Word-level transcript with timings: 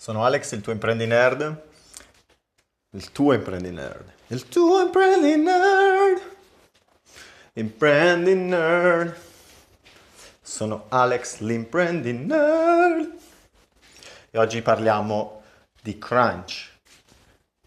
Sono 0.00 0.24
Alex, 0.24 0.52
il 0.52 0.60
tuo 0.60 0.72
imprendi 0.72 1.06
nerd. 1.06 1.60
Il 2.90 3.10
tuo 3.10 3.32
imprendi 3.32 3.72
nerd. 3.72 4.12
Il 4.28 4.48
tuo 4.48 4.80
imprendi 4.80 5.34
nerd. 5.36 6.36
Imprendi 7.54 8.34
nerd. 8.36 9.16
Sono 10.40 10.84
Alex, 10.88 11.38
l'imprendi 11.38 12.12
nerd. 12.12 13.18
E 14.30 14.38
oggi 14.38 14.62
parliamo 14.62 15.42
di 15.82 15.98
crunch. 15.98 16.78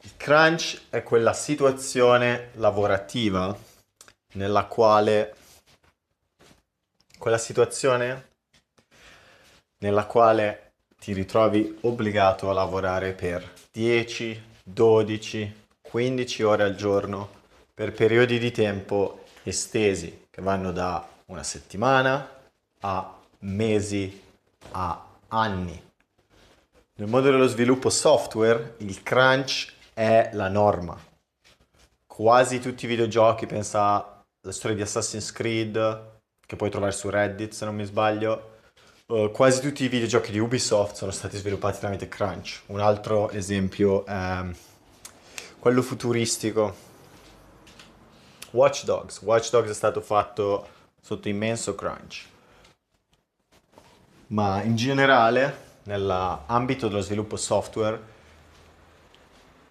Il 0.03 0.15
crunch 0.15 0.83
è 0.89 1.03
quella 1.03 1.33
situazione 1.33 2.51
lavorativa 2.53 3.53
nella 4.35 4.65
quale 4.67 5.35
quella 7.17 7.37
situazione 7.37 8.29
nella 9.79 10.05
quale 10.05 10.70
ti 11.01 11.13
ritrovi 11.13 11.79
obbligato 11.81 12.47
a 12.47 12.53
lavorare 12.53 13.13
per 13.13 13.51
10, 13.71 14.43
12, 14.63 15.65
15 15.81 16.43
ore 16.43 16.63
al 16.63 16.75
giorno 16.75 17.27
per 17.73 17.91
periodi 17.91 18.37
di 18.37 18.51
tempo 18.51 19.23
estesi 19.41 20.27
che 20.29 20.43
vanno 20.43 20.71
da 20.71 21.03
una 21.25 21.41
settimana 21.41 22.29
a 22.81 23.17
mesi 23.39 24.21
a 24.73 25.03
anni. 25.29 25.81
Nel 26.97 27.09
mondo 27.09 27.31
dello 27.31 27.47
sviluppo 27.47 27.89
software 27.89 28.75
il 28.77 29.01
crunch 29.01 29.73
è 29.95 30.29
la 30.33 30.49
norma. 30.49 30.95
Quasi 32.05 32.59
tutti 32.59 32.85
i 32.85 32.87
videogiochi, 32.87 33.47
pensa 33.47 34.23
alla 34.39 34.53
storia 34.53 34.75
di 34.77 34.83
Assassin's 34.83 35.31
Creed, 35.31 36.09
che 36.45 36.55
puoi 36.55 36.69
trovare 36.69 36.91
su 36.91 37.09
Reddit 37.09 37.53
se 37.53 37.65
non 37.65 37.73
mi 37.73 37.85
sbaglio, 37.85 38.50
Uh, 39.11 39.29
quasi 39.29 39.59
tutti 39.59 39.83
i 39.83 39.89
videogiochi 39.89 40.31
di 40.31 40.39
Ubisoft 40.39 40.95
sono 40.95 41.11
stati 41.11 41.35
sviluppati 41.35 41.79
tramite 41.79 42.07
Crunch. 42.07 42.61
Un 42.67 42.79
altro 42.79 43.29
esempio 43.31 44.05
è 44.05 44.45
quello 45.59 45.81
futuristico. 45.81 46.73
Watch 48.51 48.85
Dogs. 48.85 49.21
Watch 49.23 49.49
Dogs 49.49 49.69
è 49.69 49.73
stato 49.73 49.99
fatto 49.99 50.65
sotto 51.01 51.27
immenso 51.27 51.75
crunch. 51.75 52.25
Ma 54.27 54.63
in 54.63 54.77
generale, 54.77 55.57
nell'ambito 55.83 56.87
dello 56.87 57.01
sviluppo 57.01 57.35
software, 57.35 57.99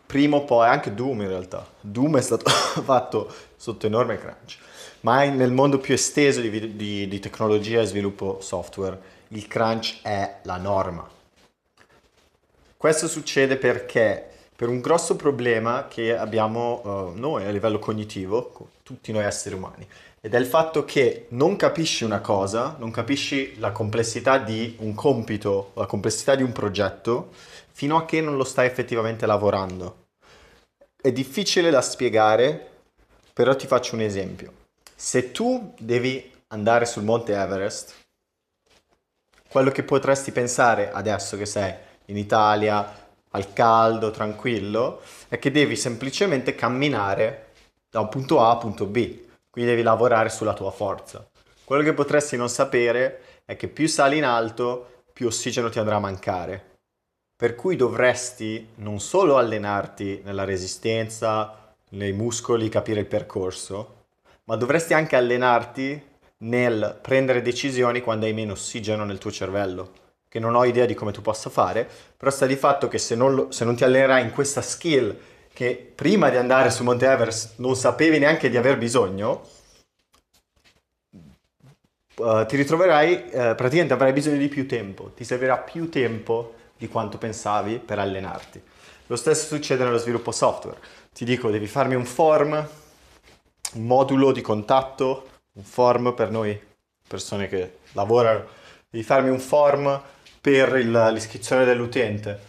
prima 0.05 0.37
o 0.37 0.45
poi, 0.45 0.69
anche 0.69 0.93
Doom 0.93 1.23
in 1.23 1.29
realtà, 1.29 1.67
Doom 1.81 2.19
è 2.19 2.21
stato 2.21 2.45
fatto 2.85 3.35
sotto 3.57 3.87
enorme 3.87 4.19
crunch, 4.19 4.59
ma 5.01 5.25
nel 5.25 5.51
mondo 5.51 5.79
più 5.79 5.95
esteso 5.95 6.43
di, 6.43 6.77
di, 6.77 7.09
di 7.09 7.19
tecnologia 7.21 7.81
e 7.81 7.87
sviluppo 7.87 8.39
software 8.43 9.17
il 9.33 9.47
crunch 9.47 10.01
è 10.03 10.41
la 10.43 10.57
norma. 10.57 11.09
Questo 12.77 13.09
succede 13.09 13.57
perché 13.57 14.29
per 14.57 14.69
un 14.69 14.81
grosso 14.81 15.17
problema 15.17 15.87
che 15.89 16.17
abbiamo 16.17 16.81
uh, 16.83 17.19
noi 17.19 17.45
a 17.45 17.51
livello 17.51 17.79
cognitivo, 17.79 18.71
tutti 18.83 19.13
noi 19.13 19.25
esseri 19.25 19.55
umani, 19.55 19.87
ed 20.21 20.35
è 20.35 20.39
il 20.39 20.47
fatto 20.47 20.85
che 20.85 21.27
non 21.31 21.57
capisci 21.57 22.05
una 22.05 22.21
cosa, 22.21 22.77
non 22.79 22.91
capisci 22.91 23.59
la 23.59 23.73
complessità 23.73 24.39
di 24.39 24.77
un 24.81 24.95
compito, 24.95 25.71
la 25.75 25.87
complessità 25.87 26.35
di 26.35 26.43
un 26.43 26.53
progetto, 26.53 27.31
fino 27.73 27.97
a 27.97 28.05
che 28.05 28.21
non 28.21 28.37
lo 28.37 28.45
stai 28.45 28.67
effettivamente 28.67 29.25
lavorando. 29.25 30.09
È 31.01 31.11
difficile 31.11 31.71
da 31.71 31.81
spiegare, 31.81 32.69
però 33.33 33.57
ti 33.57 33.67
faccio 33.67 33.95
un 33.95 34.03
esempio. 34.03 34.53
Se 34.95 35.33
tu 35.33 35.75
devi 35.79 36.31
andare 36.49 36.85
sul 36.85 37.05
monte 37.05 37.33
Everest, 37.33 37.95
quello 39.51 39.71
che 39.73 39.83
potresti 39.83 40.31
pensare 40.31 40.93
adesso 40.93 41.37
che 41.37 41.45
sei 41.45 41.75
in 42.07 42.17
Italia, 42.17 43.09
al 43.31 43.53
caldo, 43.53 44.13
tranquillo, 44.13 45.01
è 45.29 45.41
che 45.41 45.51
devi 45.51 45.75
semplicemente 45.75 46.55
camminare 46.55 47.49
da 47.91 47.99
un 47.99 48.09
punto 48.09 48.41
A 48.41 48.51
a 48.51 48.53
un 48.55 48.59
punto 48.59 48.87
B, 48.87 49.19
quindi 49.51 49.71
devi 49.71 49.83
lavorare 49.83 50.29
sulla 50.29 50.55
tua 50.55 50.71
forza. 50.71 51.29
Quello 51.65 51.83
che 51.83 51.95
potresti 51.95 52.37
non 52.37 52.49
sapere 52.49 53.23
è 53.45 53.57
che 53.57 53.67
più 53.67 53.89
sali 53.89 54.19
in 54.19 54.25
alto, 54.25 55.03
più 55.13 55.27
ossigeno 55.27 55.69
ti 55.69 55.81
andrà 55.81 55.97
a 55.97 56.01
mancare. 56.01 56.79
Per 57.35 57.57
cui 57.57 57.75
dovresti 57.75 58.69
non 58.77 59.01
solo 59.01 59.37
allenarti 59.37 60.23
nella 60.25 60.45
resistenza, 60.45 61.75
nei 61.91 62.13
muscoli, 62.13 62.69
capire 62.69 63.01
il 63.01 63.07
percorso, 63.07 64.05
ma 64.45 64.55
dovresti 64.55 64.95
anche 64.95 65.17
allenarti 65.17 66.10
nel 66.43 66.99
prendere 67.01 67.43
decisioni 67.43 68.01
quando 68.01 68.27
hai 68.27 68.33
meno 68.33 68.53
ossigeno 68.53 69.05
nel 69.05 69.19
tuo 69.19 69.31
cervello, 69.31 69.93
che 70.29 70.39
non 70.39 70.55
ho 70.55 70.65
idea 70.65 70.87
di 70.87 70.95
come 70.95 71.13
tu 71.13 71.23
possa 71.23 71.51
fare, 71.51 71.89
però 72.17 72.31
sta 72.31 72.47
di 72.47 72.57
fatto 72.57 72.89
che 72.89 72.99
se 72.99 73.15
non, 73.15 73.35
lo, 73.35 73.51
se 73.51 73.65
non 73.65 73.75
ti 73.75 73.85
allenerai 73.85 74.23
in 74.23 74.31
questa 74.31 74.63
skill 74.63 75.19
che 75.53 75.93
prima 75.95 76.31
di 76.31 76.37
andare 76.37 76.71
su 76.71 76.85
Monte 76.85 77.07
Everest 77.07 77.55
non 77.57 77.75
sapevi 77.75 78.19
neanche 78.19 78.49
di 78.49 78.57
aver 78.57 78.79
bisogno, 78.79 79.49
uh, 82.17 82.47
ti 82.47 82.57
ritroverai, 82.57 83.13
uh, 83.13 83.31
praticamente 83.55 83.93
avrai 83.93 84.13
bisogno 84.13 84.39
di 84.39 84.49
più 84.49 84.67
tempo, 84.67 85.11
ti 85.15 85.25
servirà 85.25 85.59
più 85.59 85.89
tempo 85.89 86.55
di 86.79 86.89
quanto 86.89 87.19
pensavi 87.19 87.79
per 87.79 87.99
allenarti. 87.99 88.63
Lo 89.09 89.17
stesso 89.17 89.47
succede 89.47 89.85
nello 89.85 89.99
sviluppo 89.99 90.31
software. 90.31 90.79
Ti 91.13 91.25
dico, 91.25 91.51
devi 91.51 91.67
farmi 91.67 91.97
un 91.97 92.07
form, 92.07 92.53
un 93.75 93.85
modulo 93.85 94.31
di 94.31 94.41
contatto 94.41 95.30
un 95.53 95.63
form 95.63 96.15
per 96.15 96.31
noi, 96.31 96.59
persone 97.07 97.49
che 97.49 97.79
lavorano, 97.93 98.47
devi 98.89 99.05
farmi 99.05 99.31
un 99.31 99.41
form 99.41 100.01
per 100.41 100.77
il, 100.77 101.11
l'iscrizione 101.13 101.65
dell'utente. 101.65 102.49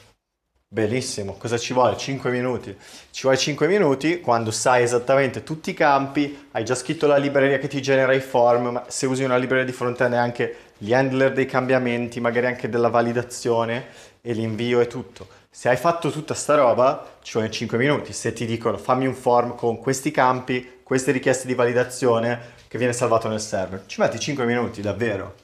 Bellissimo, 0.74 1.34
cosa 1.34 1.58
ci 1.58 1.74
vuole? 1.74 1.98
5 1.98 2.32
minuti. 2.32 2.74
Ci 3.10 3.24
vuole 3.24 3.38
5 3.38 3.68
minuti 3.68 4.22
quando 4.22 4.52
sai 4.52 4.84
esattamente 4.84 5.44
tutti 5.44 5.72
i 5.72 5.74
campi, 5.74 6.48
hai 6.52 6.64
già 6.64 6.76
scritto 6.76 7.08
la 7.08 7.18
libreria 7.18 7.58
che 7.58 7.68
ti 7.68 7.82
genera 7.82 8.14
i 8.14 8.22
form, 8.22 8.68
ma 8.70 8.86
se 8.88 9.06
usi 9.06 9.24
una 9.24 9.36
libreria 9.36 9.66
di 9.66 9.74
front-end 9.74 10.14
anche 10.14 10.56
gli 10.78 10.94
handler 10.94 11.34
dei 11.34 11.46
cambiamenti, 11.46 12.22
magari 12.22 12.46
anche 12.46 12.70
della 12.70 12.88
validazione 12.88 13.88
e 14.22 14.32
l'invio 14.32 14.80
e 14.80 14.88
tutto. 14.88 15.28
Se 15.50 15.68
hai 15.68 15.76
fatto 15.76 16.10
tutta 16.10 16.34
sta 16.34 16.56
roba, 16.56 17.18
ci 17.22 17.34
vogliono 17.34 17.52
5 17.52 17.78
minuti. 17.78 18.14
Se 18.14 18.32
ti 18.32 18.46
dicono 18.46 18.78
fammi 18.78 19.06
un 19.06 19.14
form 19.14 19.56
con 19.56 19.78
questi 19.78 20.10
campi, 20.12 20.80
queste 20.92 21.14
richieste 21.14 21.48
di 21.48 21.56
validazione, 21.56 22.38
che 22.68 22.78
viene 22.78 22.92
salvato 22.92 23.30
nel 23.30 23.40
server. 23.40 23.84
Ci 23.86 24.02
metti 24.02 24.20
5 24.20 24.44
minuti, 24.44 24.82
davvero. 24.82 25.36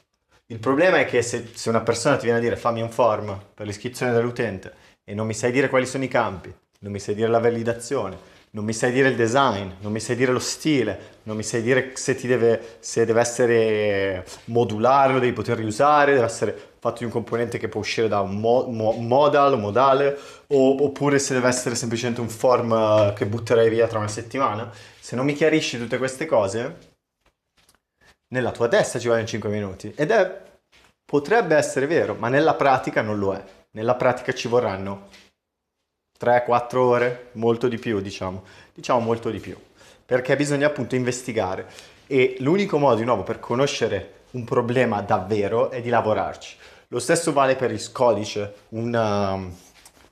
Il 0.48 0.58
problema 0.58 0.98
è 0.98 1.06
che 1.06 1.22
se, 1.22 1.52
se, 1.54 1.70
una 1.70 1.80
persona 1.80 2.18
ti 2.18 2.24
viene 2.24 2.38
a 2.38 2.42
dire 2.42 2.54
fammi 2.54 2.82
un 2.82 2.90
form 2.90 3.34
per 3.54 3.64
l'iscrizione 3.64 4.12
dell'utente 4.12 4.74
e 5.02 5.14
non 5.14 5.26
mi 5.26 5.32
sai 5.32 5.50
dire 5.50 5.70
quali 5.70 5.86
sono 5.86 6.04
i 6.04 6.08
campi, 6.08 6.54
non 6.80 6.92
mi 6.92 6.98
sai 6.98 7.14
dire 7.14 7.28
la 7.28 7.38
validazione, 7.38 8.18
non 8.50 8.62
mi 8.62 8.74
sai 8.74 8.92
dire 8.92 9.08
il 9.08 9.16
design, 9.16 9.70
non 9.80 9.90
mi 9.90 10.00
sai 10.00 10.16
dire 10.16 10.32
lo 10.32 10.38
stile, 10.38 10.98
non 11.22 11.34
mi 11.34 11.42
sai 11.42 11.62
dire 11.62 11.92
se, 11.94 12.14
deve, 12.14 12.76
se 12.80 13.06
deve 13.06 13.20
essere 13.22 14.26
modulare, 14.46 15.14
lo 15.14 15.18
devi 15.18 15.32
poter 15.32 15.56
riusare, 15.56 16.12
deve 16.12 16.26
essere 16.26 16.72
fatto 16.78 16.98
di 16.98 17.04
un 17.04 17.10
componente 17.10 17.58
che 17.58 17.68
può 17.68 17.80
uscire 17.80 18.08
da 18.08 18.20
un 18.20 18.36
mo- 18.36 18.66
mo- 18.66 18.92
modal, 18.92 19.58
modale, 19.58 20.18
o, 20.48 20.84
oppure 20.84 21.18
se 21.18 21.34
deve 21.34 21.48
essere 21.48 21.74
semplicemente 21.74 22.20
un 22.20 22.28
form 22.28 22.72
eh, 22.72 23.12
che 23.14 23.26
butterai 23.26 23.68
via 23.68 23.86
tra 23.86 23.98
una 23.98 24.08
settimana. 24.08 24.70
Se 25.00 25.16
non 25.16 25.24
mi 25.24 25.34
chiarisci 25.34 25.78
tutte 25.78 25.98
queste 25.98 26.26
cose, 26.26 26.96
nella 28.28 28.50
tua 28.50 28.68
testa 28.68 28.98
ci 28.98 29.08
vogliono 29.08 29.26
5 29.26 29.48
minuti 29.48 29.92
ed 29.96 30.10
è 30.10 30.46
potrebbe 31.04 31.56
essere 31.56 31.86
vero, 31.86 32.14
ma 32.14 32.28
nella 32.28 32.54
pratica 32.54 33.00
non 33.00 33.18
lo 33.18 33.34
è. 33.34 33.42
Nella 33.70 33.94
pratica 33.94 34.32
ci 34.32 34.46
vorranno 34.46 35.08
3-4 36.20 36.76
ore, 36.76 37.28
molto 37.32 37.68
di 37.68 37.78
più, 37.78 38.00
diciamo. 38.00 38.44
Diciamo 38.74 39.00
molto 39.00 39.30
di 39.30 39.40
più, 39.40 39.56
perché 40.04 40.36
bisogna 40.36 40.66
appunto 40.66 40.94
investigare 40.94 41.66
e 42.06 42.36
l'unico 42.40 42.78
modo 42.78 42.96
di 42.96 43.04
nuovo 43.04 43.22
per 43.22 43.40
conoscere 43.40 44.17
un 44.32 44.44
problema 44.44 45.00
davvero 45.00 45.70
è 45.70 45.80
di 45.80 45.88
lavorarci. 45.88 46.56
Lo 46.88 46.98
stesso 46.98 47.32
vale 47.32 47.56
per 47.56 47.70
il 47.70 47.92
codice. 47.92 48.54
Una... 48.70 49.32
Um, 49.32 49.54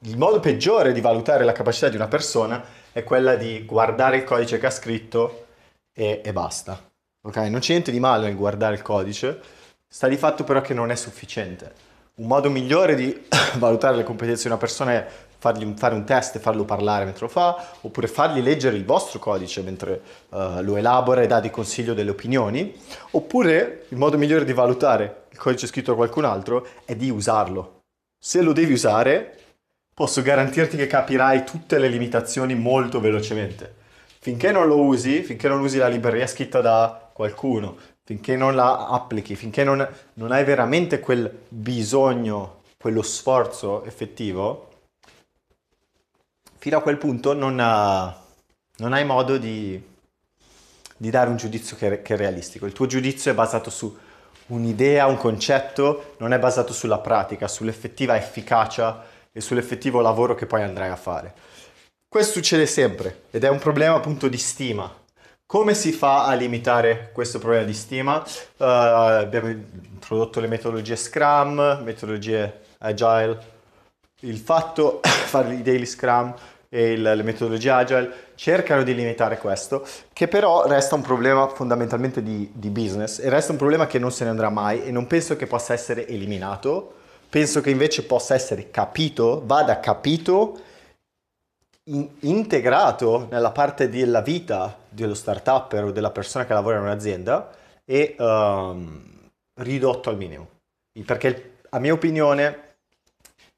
il 0.00 0.18
modo 0.18 0.40
peggiore 0.40 0.92
di 0.92 1.00
valutare 1.00 1.44
la 1.44 1.52
capacità 1.52 1.88
di 1.88 1.96
una 1.96 2.06
persona 2.06 2.62
è 2.92 3.02
quella 3.02 3.34
di 3.34 3.64
guardare 3.64 4.18
il 4.18 4.24
codice 4.24 4.58
che 4.58 4.66
ha 4.66 4.70
scritto 4.70 5.46
e, 5.92 6.20
e 6.22 6.32
basta 6.32 6.78
ok? 7.26 7.36
Non 7.36 7.60
c'è 7.60 7.72
niente 7.72 7.90
di 7.90 8.00
male 8.00 8.26
nel 8.26 8.36
guardare 8.36 8.74
il 8.74 8.82
codice, 8.82 9.40
sta 9.86 10.08
di 10.08 10.16
fatto 10.16 10.44
però 10.44 10.60
che 10.60 10.74
non 10.74 10.90
è 10.90 10.94
sufficiente. 10.94 11.72
Un 12.16 12.26
modo 12.26 12.48
migliore 12.48 12.94
di 12.94 13.26
valutare 13.58 13.96
le 13.96 14.04
competenze 14.04 14.42
di 14.42 14.48
una 14.48 14.56
persona 14.56 14.92
è 14.92 15.06
fargli 15.46 15.74
fare 15.76 15.94
un 15.94 16.04
test 16.04 16.36
e 16.36 16.38
farlo 16.40 16.64
parlare 16.64 17.04
mentre 17.04 17.26
lo 17.26 17.28
fa, 17.28 17.68
oppure 17.82 18.08
fargli 18.08 18.40
leggere 18.40 18.76
il 18.76 18.84
vostro 18.84 19.20
codice 19.20 19.62
mentre 19.62 20.00
uh, 20.30 20.60
lo 20.62 20.76
elabora 20.76 21.22
e 21.22 21.28
dà 21.28 21.38
di 21.38 21.50
consiglio 21.50 21.94
delle 21.94 22.10
opinioni, 22.10 22.74
oppure 23.12 23.86
il 23.90 23.96
modo 23.96 24.18
migliore 24.18 24.44
di 24.44 24.52
valutare 24.52 25.26
il 25.30 25.38
codice 25.38 25.68
scritto 25.68 25.92
da 25.92 25.96
qualcun 25.96 26.24
altro 26.24 26.66
è 26.84 26.96
di 26.96 27.10
usarlo. 27.10 27.82
Se 28.18 28.42
lo 28.42 28.52
devi 28.52 28.72
usare, 28.72 29.38
posso 29.94 30.20
garantirti 30.22 30.76
che 30.76 30.86
capirai 30.88 31.44
tutte 31.44 31.78
le 31.78 31.88
limitazioni 31.88 32.54
molto 32.54 32.98
velocemente. 32.98 33.74
Finché 34.18 34.50
non 34.50 34.66
lo 34.66 34.80
usi, 34.80 35.22
finché 35.22 35.46
non 35.46 35.60
usi 35.60 35.78
la 35.78 35.86
libreria 35.86 36.26
scritta 36.26 36.60
da 36.60 37.10
qualcuno, 37.12 37.76
finché 38.02 38.34
non 38.34 38.56
la 38.56 38.88
applichi, 38.88 39.36
finché 39.36 39.62
non, 39.62 39.86
non 40.14 40.32
hai 40.32 40.42
veramente 40.42 40.98
quel 40.98 41.30
bisogno 41.48 42.62
quello 42.78 43.02
sforzo 43.02 43.84
effettivo, 43.84 44.68
fino 46.66 46.78
a 46.78 46.82
quel 46.82 46.96
punto 46.96 47.32
non, 47.32 47.60
ha, 47.60 48.12
non 48.78 48.92
hai 48.92 49.04
modo 49.04 49.36
di, 49.36 49.80
di, 50.96 51.10
dare 51.10 51.30
un 51.30 51.36
giudizio 51.36 51.76
che, 51.76 52.02
che 52.02 52.14
è 52.14 52.16
realistico. 52.16 52.66
Il 52.66 52.72
tuo 52.72 52.86
giudizio 52.86 53.30
è 53.30 53.34
basato 53.34 53.70
su 53.70 53.96
un'idea, 54.46 55.06
un 55.06 55.16
concetto, 55.16 56.16
non 56.18 56.32
è 56.32 56.40
basato 56.40 56.72
sulla 56.72 56.98
pratica, 56.98 57.46
sull'effettiva 57.46 58.16
efficacia 58.16 59.04
e 59.30 59.40
sull'effettivo 59.40 60.00
lavoro 60.00 60.34
che 60.34 60.46
poi 60.46 60.62
andrai 60.62 60.90
a 60.90 60.96
fare. 60.96 61.34
Questo 62.08 62.32
succede 62.32 62.66
sempre 62.66 63.26
ed 63.30 63.44
è 63.44 63.48
un 63.48 63.60
problema 63.60 63.94
appunto 63.94 64.26
di 64.26 64.38
stima. 64.38 64.92
Come 65.46 65.72
si 65.72 65.92
fa 65.92 66.24
a 66.24 66.34
limitare 66.34 67.10
questo 67.12 67.38
problema 67.38 67.62
di 67.62 67.74
stima? 67.74 68.16
Uh, 68.56 68.64
abbiamo 68.64 69.50
introdotto 69.50 70.40
le 70.40 70.48
metodologie 70.48 70.96
Scrum, 70.96 71.82
metodologie 71.84 72.62
Agile, 72.78 73.54
il 74.20 74.38
fatto 74.38 75.00
di 75.04 75.08
fare 75.10 75.54
i 75.54 75.62
daily 75.62 75.86
Scrum 75.86 76.34
e 76.68 76.92
il, 76.92 77.02
le 77.02 77.22
metodologie 77.22 77.70
Agile 77.70 78.12
cercano 78.34 78.82
di 78.82 78.94
limitare 78.94 79.38
questo, 79.38 79.86
che 80.12 80.28
però 80.28 80.66
resta 80.66 80.94
un 80.94 81.02
problema 81.02 81.48
fondamentalmente 81.48 82.22
di, 82.22 82.50
di 82.52 82.70
business 82.70 83.18
e 83.18 83.28
resta 83.28 83.52
un 83.52 83.58
problema 83.58 83.86
che 83.86 83.98
non 83.98 84.10
se 84.10 84.24
ne 84.24 84.30
andrà 84.30 84.50
mai 84.50 84.84
e 84.84 84.90
non 84.90 85.06
penso 85.06 85.36
che 85.36 85.46
possa 85.46 85.72
essere 85.72 86.06
eliminato, 86.06 86.94
penso 87.28 87.60
che 87.60 87.70
invece 87.70 88.04
possa 88.04 88.34
essere 88.34 88.70
capito, 88.70 89.42
vada 89.44 89.80
capito, 89.80 90.60
in, 91.84 92.08
integrato 92.20 93.28
nella 93.30 93.52
parte 93.52 93.88
della 93.88 94.20
vita 94.20 94.76
dello 94.88 95.14
startup 95.14 95.72
o 95.72 95.90
della 95.90 96.10
persona 96.10 96.46
che 96.46 96.52
lavora 96.52 96.78
in 96.78 96.82
un'azienda 96.82 97.50
e 97.84 98.16
um, 98.18 99.30
ridotto 99.60 100.10
al 100.10 100.16
minimo. 100.16 100.48
Perché 101.04 101.58
a 101.68 101.78
mia 101.78 101.92
opinione 101.92 102.65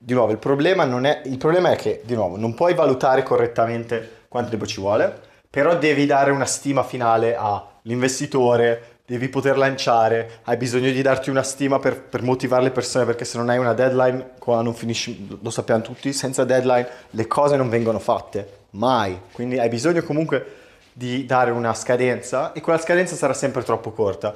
di 0.01 0.15
nuovo, 0.15 0.31
il 0.31 0.39
problema, 0.39 0.85
è, 1.03 1.23
il 1.25 1.39
problema 1.39 1.73
è 1.73 1.77
che, 1.77 2.03
di 2.05 2.15
nuovo, 2.15 2.37
non 2.37 2.55
puoi 2.55 2.73
valutare 2.73 3.25
correttamente 3.25 4.27
quanto 4.29 4.51
tempo 4.51 4.65
ci 4.65 4.81
vuole, 4.81 5.27
però 5.51 5.77
devi 5.77 6.07
dare 6.07 6.31
una 6.31 6.45
stima 6.45 6.85
finale 6.85 7.35
all'investitore, 7.35 9.01
devi 9.05 9.29
poter 9.29 9.59
lanciare, 9.59 10.41
hai 10.45 10.57
bisogno 10.57 10.93
di 10.93 11.03
darti 11.03 11.31
una 11.31 11.43
stima 11.43 11.81
per, 11.81 12.01
per, 12.01 12.23
motivare 12.23 12.63
le 12.63 12.71
persone, 12.71 13.07
perché 13.07 13.25
se 13.25 13.39
non 13.39 13.49
hai 13.49 13.59
una 13.59 13.73
deadline, 13.73 14.35
qua 14.39 14.63
non 14.63 14.75
finisci, 14.75 15.37
lo 15.43 15.51
sappiamo 15.51 15.83
tutti, 15.83 16.13
senza 16.13 16.45
deadline 16.45 16.87
le 17.11 17.27
cose 17.27 17.57
non 17.57 17.69
vengono 17.69 17.99
fatte, 17.99 18.67
mai. 18.71 19.19
Quindi 19.33 19.59
hai 19.59 19.69
bisogno 19.69 20.03
comunque 20.03 20.55
di 20.93 21.27
dare 21.27 21.51
una 21.51 21.75
scadenza 21.75 22.53
e 22.53 22.61
quella 22.61 22.79
scadenza 22.79 23.17
sarà 23.17 23.33
sempre 23.33 23.65
troppo 23.65 23.91
corta, 23.91 24.35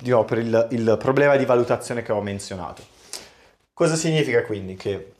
di 0.00 0.08
nuovo, 0.08 0.24
per 0.24 0.38
il, 0.38 0.68
il 0.70 0.96
problema 0.98 1.36
di 1.36 1.44
valutazione 1.44 2.02
che 2.02 2.12
ho 2.12 2.22
menzionato. 2.22 2.93
Cosa 3.74 3.96
significa 3.96 4.44
quindi? 4.44 4.76
Che 4.76 5.12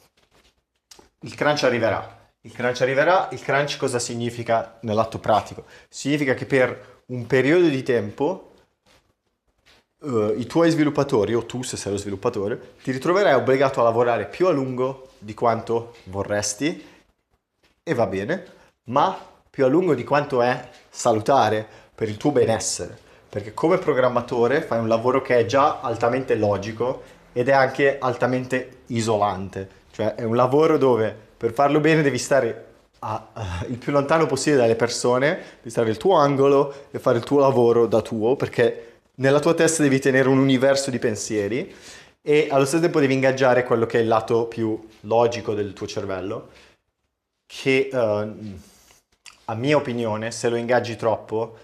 il 1.18 1.34
crunch 1.34 1.64
arriverà. 1.64 2.30
Il 2.42 2.52
crunch 2.52 2.82
arriverà, 2.82 3.28
il 3.32 3.42
crunch 3.42 3.76
cosa 3.76 3.98
significa 3.98 4.78
nell'atto 4.82 5.18
pratico? 5.18 5.64
Significa 5.88 6.34
che 6.34 6.46
per 6.46 7.02
un 7.06 7.26
periodo 7.26 7.66
di 7.66 7.82
tempo 7.82 8.52
uh, 10.02 10.34
i 10.38 10.46
tuoi 10.46 10.70
sviluppatori, 10.70 11.34
o 11.34 11.44
tu 11.44 11.62
se 11.62 11.76
sei 11.76 11.90
lo 11.90 11.98
sviluppatore, 11.98 12.76
ti 12.80 12.92
ritroverai 12.92 13.34
obbligato 13.34 13.80
a 13.80 13.84
lavorare 13.84 14.26
più 14.26 14.46
a 14.46 14.52
lungo 14.52 15.08
di 15.18 15.34
quanto 15.34 15.96
vorresti, 16.04 16.86
e 17.82 17.94
va 17.94 18.06
bene, 18.06 18.44
ma 18.84 19.18
più 19.50 19.64
a 19.64 19.68
lungo 19.68 19.94
di 19.94 20.04
quanto 20.04 20.42
è 20.42 20.70
salutare 20.88 21.66
per 21.92 22.08
il 22.08 22.16
tuo 22.16 22.30
benessere. 22.30 22.96
Perché 23.28 23.52
come 23.52 23.78
programmatore 23.78 24.62
fai 24.62 24.78
un 24.78 24.86
lavoro 24.86 25.22
che 25.22 25.38
è 25.38 25.44
già 25.44 25.80
altamente 25.80 26.36
logico 26.36 27.22
ed 27.34 27.48
è 27.48 27.52
anche 27.52 27.98
altamente 27.98 28.78
isolante, 28.86 29.68
cioè 29.90 30.14
è 30.14 30.22
un 30.22 30.36
lavoro 30.36 30.78
dove 30.78 31.14
per 31.36 31.52
farlo 31.52 31.80
bene 31.80 32.00
devi 32.00 32.16
stare 32.16 32.66
a, 33.00 33.28
a, 33.32 33.64
il 33.68 33.76
più 33.76 33.92
lontano 33.92 34.24
possibile 34.26 34.62
dalle 34.62 34.76
persone, 34.76 35.34
devi 35.58 35.70
stare 35.70 35.88
nel 35.88 35.98
tuo 35.98 36.14
angolo 36.14 36.86
e 36.90 36.98
fare 36.98 37.18
il 37.18 37.24
tuo 37.24 37.40
lavoro 37.40 37.86
da 37.86 38.00
tuo, 38.00 38.36
perché 38.36 39.00
nella 39.16 39.40
tua 39.40 39.52
testa 39.52 39.82
devi 39.82 39.98
tenere 39.98 40.28
un 40.28 40.38
universo 40.38 40.90
di 40.90 40.98
pensieri 40.98 41.74
e 42.22 42.48
allo 42.50 42.64
stesso 42.64 42.82
tempo 42.82 43.00
devi 43.00 43.12
ingaggiare 43.12 43.64
quello 43.64 43.84
che 43.84 43.98
è 43.98 44.02
il 44.02 44.08
lato 44.08 44.46
più 44.46 44.88
logico 45.00 45.52
del 45.54 45.74
tuo 45.74 45.86
cervello, 45.86 46.48
che 47.44 47.90
uh, 47.92 48.56
a 49.46 49.54
mia 49.54 49.76
opinione, 49.76 50.30
se 50.30 50.48
lo 50.48 50.56
ingaggi 50.56 50.96
troppo, 50.96 51.58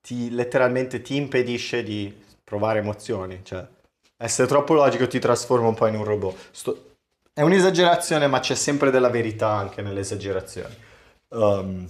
ti, 0.00 0.30
letteralmente 0.30 1.02
ti 1.02 1.16
impedisce 1.16 1.82
di 1.82 2.16
provare 2.42 2.78
emozioni, 2.78 3.40
cioè 3.42 3.66
essere 4.18 4.48
troppo 4.48 4.74
logico 4.74 5.06
ti 5.06 5.18
trasforma 5.18 5.68
un 5.68 5.74
po' 5.74 5.86
in 5.86 5.94
un 5.94 6.04
robot. 6.04 6.36
Sto... 6.50 6.84
È 7.32 7.40
un'esagerazione, 7.40 8.26
ma 8.26 8.40
c'è 8.40 8.56
sempre 8.56 8.90
della 8.90 9.10
verità 9.10 9.48
anche 9.50 9.80
nelle 9.80 10.00
esagerazioni. 10.00 10.74
Um, 11.28 11.88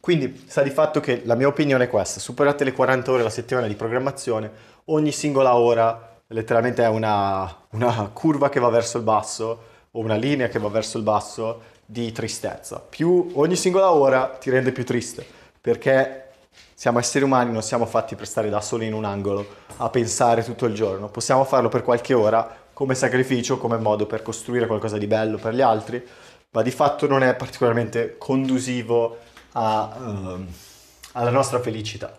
quindi 0.00 0.44
sta 0.46 0.62
di 0.62 0.70
fatto 0.70 1.00
che 1.00 1.22
la 1.24 1.36
mia 1.36 1.46
opinione 1.46 1.84
è 1.84 1.88
questa, 1.88 2.20
superate 2.20 2.64
le 2.64 2.72
40 2.72 3.10
ore 3.10 3.22
la 3.22 3.30
settimana 3.30 3.66
di 3.66 3.74
programmazione, 3.74 4.50
ogni 4.86 5.12
singola 5.12 5.56
ora 5.56 6.20
letteralmente 6.28 6.82
è 6.82 6.88
una, 6.88 7.64
una 7.70 8.10
curva 8.12 8.48
che 8.48 8.60
va 8.60 8.68
verso 8.68 8.98
il 8.98 9.04
basso 9.04 9.62
o 9.90 10.00
una 10.00 10.16
linea 10.16 10.48
che 10.48 10.58
va 10.58 10.68
verso 10.68 10.96
il 10.98 11.04
basso 11.04 11.62
di 11.84 12.10
tristezza. 12.12 12.80
Più 12.80 13.30
ogni 13.34 13.56
singola 13.56 13.92
ora 13.92 14.26
ti 14.40 14.50
rende 14.50 14.72
più 14.72 14.84
triste 14.84 15.24
perché 15.60 16.25
siamo 16.78 16.98
esseri 16.98 17.24
umani, 17.24 17.52
non 17.52 17.62
siamo 17.62 17.86
fatti 17.86 18.16
per 18.16 18.26
stare 18.26 18.50
da 18.50 18.60
soli 18.60 18.84
in 18.84 18.92
un 18.92 19.06
angolo 19.06 19.46
a 19.78 19.88
pensare 19.88 20.44
tutto 20.44 20.66
il 20.66 20.74
giorno. 20.74 21.08
Possiamo 21.08 21.42
farlo 21.44 21.70
per 21.70 21.82
qualche 21.82 22.12
ora 22.12 22.64
come 22.74 22.94
sacrificio, 22.94 23.56
come 23.56 23.78
modo 23.78 24.04
per 24.04 24.20
costruire 24.20 24.66
qualcosa 24.66 24.98
di 24.98 25.06
bello 25.06 25.38
per 25.38 25.54
gli 25.54 25.62
altri, 25.62 26.06
ma 26.50 26.60
di 26.60 26.70
fatto 26.70 27.06
non 27.06 27.22
è 27.22 27.34
particolarmente 27.34 28.16
condusivo 28.18 29.16
a, 29.52 29.96
uh, 29.98 30.46
alla 31.12 31.30
nostra 31.30 31.60
felicità. 31.60 32.14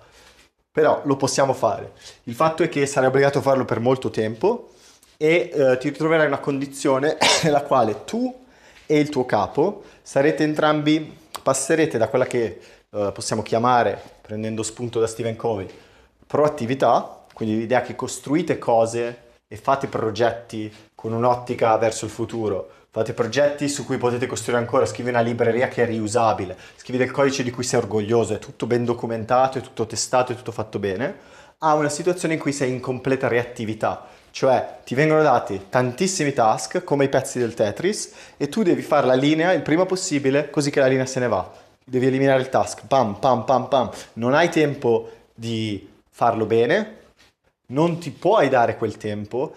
Però 0.72 1.02
lo 1.06 1.16
possiamo 1.18 1.54
fare. 1.54 1.92
Il 2.24 2.34
fatto 2.34 2.64
è 2.64 2.70
che 2.70 2.88
sarai 2.88 3.10
obbligato 3.10 3.38
a 3.38 3.44
farlo 3.44 3.64
per 3.64 3.80
molto 3.80 4.10
tempo 4.10 4.72
e 5.18 5.52
uh, 5.54 5.78
ti 5.78 5.90
ritroverai 5.90 6.26
in 6.26 6.32
una 6.32 6.42
condizione 6.42 7.18
nella 7.44 7.62
quale 7.62 8.06
tu 8.06 8.46
e 8.88 8.98
il 8.98 9.10
tuo 9.10 9.26
capo 9.28 9.84
sarete 10.02 10.42
entrambi, 10.42 11.16
passerete 11.44 12.00
da 12.00 12.08
quella 12.08 12.26
che 12.26 12.60
uh, 12.98 13.12
possiamo 13.12 13.44
chiamare 13.44 14.02
prendendo 14.22 14.64
spunto 14.64 15.00
da 15.00 15.08
Stephen 15.08 15.36
Covey, 15.36 15.68
proattività, 16.26 17.26
quindi 17.34 17.58
l'idea 17.58 17.82
che 17.82 17.96
costruite 17.96 18.58
cose 18.58 19.26
e 19.48 19.56
fate 19.56 19.88
progetti 19.88 20.74
con 20.94 21.14
un'ottica 21.14 21.78
verso 21.78 22.06
il 22.06 22.12
futuro, 22.12 22.70
fate 22.90 23.14
progetti 23.14 23.70
su 23.70 23.86
cui 23.86 23.98
potete 23.98 24.26
costruire 24.26 24.60
ancora, 24.60 24.86
scrivi 24.86 25.10
una 25.10 25.22
libreria 25.22 25.68
che 25.68 25.84
è 25.84 25.86
riusabile, 25.86 26.58
scrivi 26.76 26.98
del 26.98 27.12
codice 27.12 27.44
di 27.44 27.52
cui 27.52 27.64
sei 27.64 27.80
orgoglioso, 27.80 28.34
è 28.34 28.40
tutto 28.40 28.66
ben 28.66 28.84
documentato, 28.84 29.60
è 29.60 29.62
tutto 29.62 29.86
testato, 29.86 30.32
è 30.32 30.36
tutto 30.36 30.52
fatto 30.52 30.80
bene, 30.80 31.36
a 31.60 31.76
una 31.76 31.90
situazione 31.90 32.34
in 32.34 32.40
cui 32.40 32.52
sei 32.52 32.72
in 32.72 32.80
completa 32.80 33.28
reattività, 33.28 34.08
cioè 34.32 34.80
ti 34.84 34.96
vengono 34.96 35.22
dati 35.22 35.68
tantissimi 35.70 36.34
task 36.34 36.84
come 36.84 37.06
i 37.06 37.10
pezzi 37.10 37.40
del 37.40 37.54
Tetris 37.54 38.12
e 38.36 38.50
tu 38.50 38.62
devi 38.64 38.82
fare 38.82 39.08
la 39.08 39.14
linea 39.14 39.54
il 39.54 39.62
prima 39.62 39.86
possibile 39.86 40.50
così 40.50 40.70
che 40.70 40.80
la 40.80 40.88
linea 40.88 41.06
se 41.06 41.20
ne 41.20 41.28
va 41.28 41.66
devi 41.90 42.08
eliminare 42.08 42.42
il 42.42 42.50
task, 42.50 42.86
pam, 42.86 43.16
pam, 43.16 43.46
pam, 43.46 43.68
pam, 43.70 43.90
non 44.14 44.34
hai 44.34 44.50
tempo 44.50 45.10
di 45.34 45.90
farlo 46.10 46.46
bene, 46.46 46.96
non 47.68 47.98
ti 47.98 48.12
puoi 48.12 48.50
dare 48.50 48.76
quel 48.76 48.98
tempo, 48.98 49.54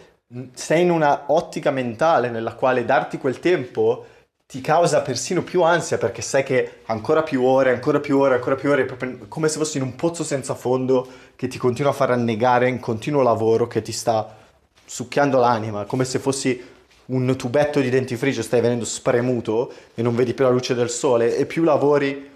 sei 0.53 0.83
in 0.83 0.91
una 0.91 1.25
ottica 1.27 1.73
mentale 1.73 2.31
nella 2.31 2.55
quale 2.55 2.85
darti 2.85 3.19
quel 3.19 3.41
tempo 3.41 4.07
ti 4.47 4.61
causa 4.61 5.01
persino 5.01 5.43
più 5.43 5.63
ansia 5.63 5.99
perché 5.99 6.23
sai 6.23 6.45
che 6.45 6.83
ancora 6.87 7.23
più 7.23 7.43
ore, 7.45 7.73
ancora 7.73 7.99
più 7.99 8.19
ore, 8.19 8.35
ancora 8.35 8.55
più 8.55 8.71
ore, 8.71 8.87
è 8.87 9.29
come 9.29 9.49
se 9.49 9.59
fossi 9.59 9.79
in 9.79 9.83
un 9.83 9.97
pozzo 9.97 10.23
senza 10.23 10.55
fondo 10.55 11.07
che 11.35 11.49
ti 11.49 11.59
continua 11.59 11.91
a 11.91 11.95
far 11.95 12.13
annegare 12.13 12.69
in 12.69 12.79
continuo 12.79 13.23
lavoro 13.23 13.67
che 13.67 13.83
ti 13.83 13.93
sta 13.93 14.37
succhiando 14.85 15.39
l'anima, 15.39 15.85
come 15.85 16.05
se 16.05 16.19
fossi 16.21 16.63
un 17.11 17.37
tubetto 17.37 17.81
di 17.81 17.90
dentifricio 17.90 18.43
stai 18.43 18.61
venendo 18.61 18.85
spremuto 18.85 19.73
e 19.95 20.02
non 20.02 20.14
vedi 20.14 20.35
più 20.35 20.45
la 20.45 20.50
luce 20.50 20.75
del 20.75 20.90
sole 20.90 21.37
e 21.37 21.47
più 21.47 21.62
lavori 21.62 22.29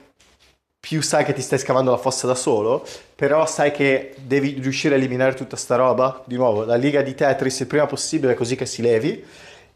più 0.84 1.00
sai 1.00 1.24
che 1.24 1.32
ti 1.32 1.40
stai 1.40 1.58
scavando 1.58 1.90
la 1.90 1.96
fossa 1.96 2.26
da 2.26 2.34
solo, 2.34 2.86
però 3.14 3.46
sai 3.46 3.72
che 3.72 4.14
devi 4.20 4.58
riuscire 4.60 4.94
a 4.94 4.98
eliminare 4.98 5.32
tutta 5.32 5.56
sta 5.56 5.76
roba, 5.76 6.22
di 6.26 6.36
nuovo, 6.36 6.64
la 6.64 6.74
liga 6.74 7.00
di 7.00 7.14
Tetris 7.14 7.60
il 7.60 7.66
prima 7.66 7.86
possibile 7.86 8.34
così 8.34 8.54
che 8.54 8.66
si 8.66 8.82
levi, 8.82 9.24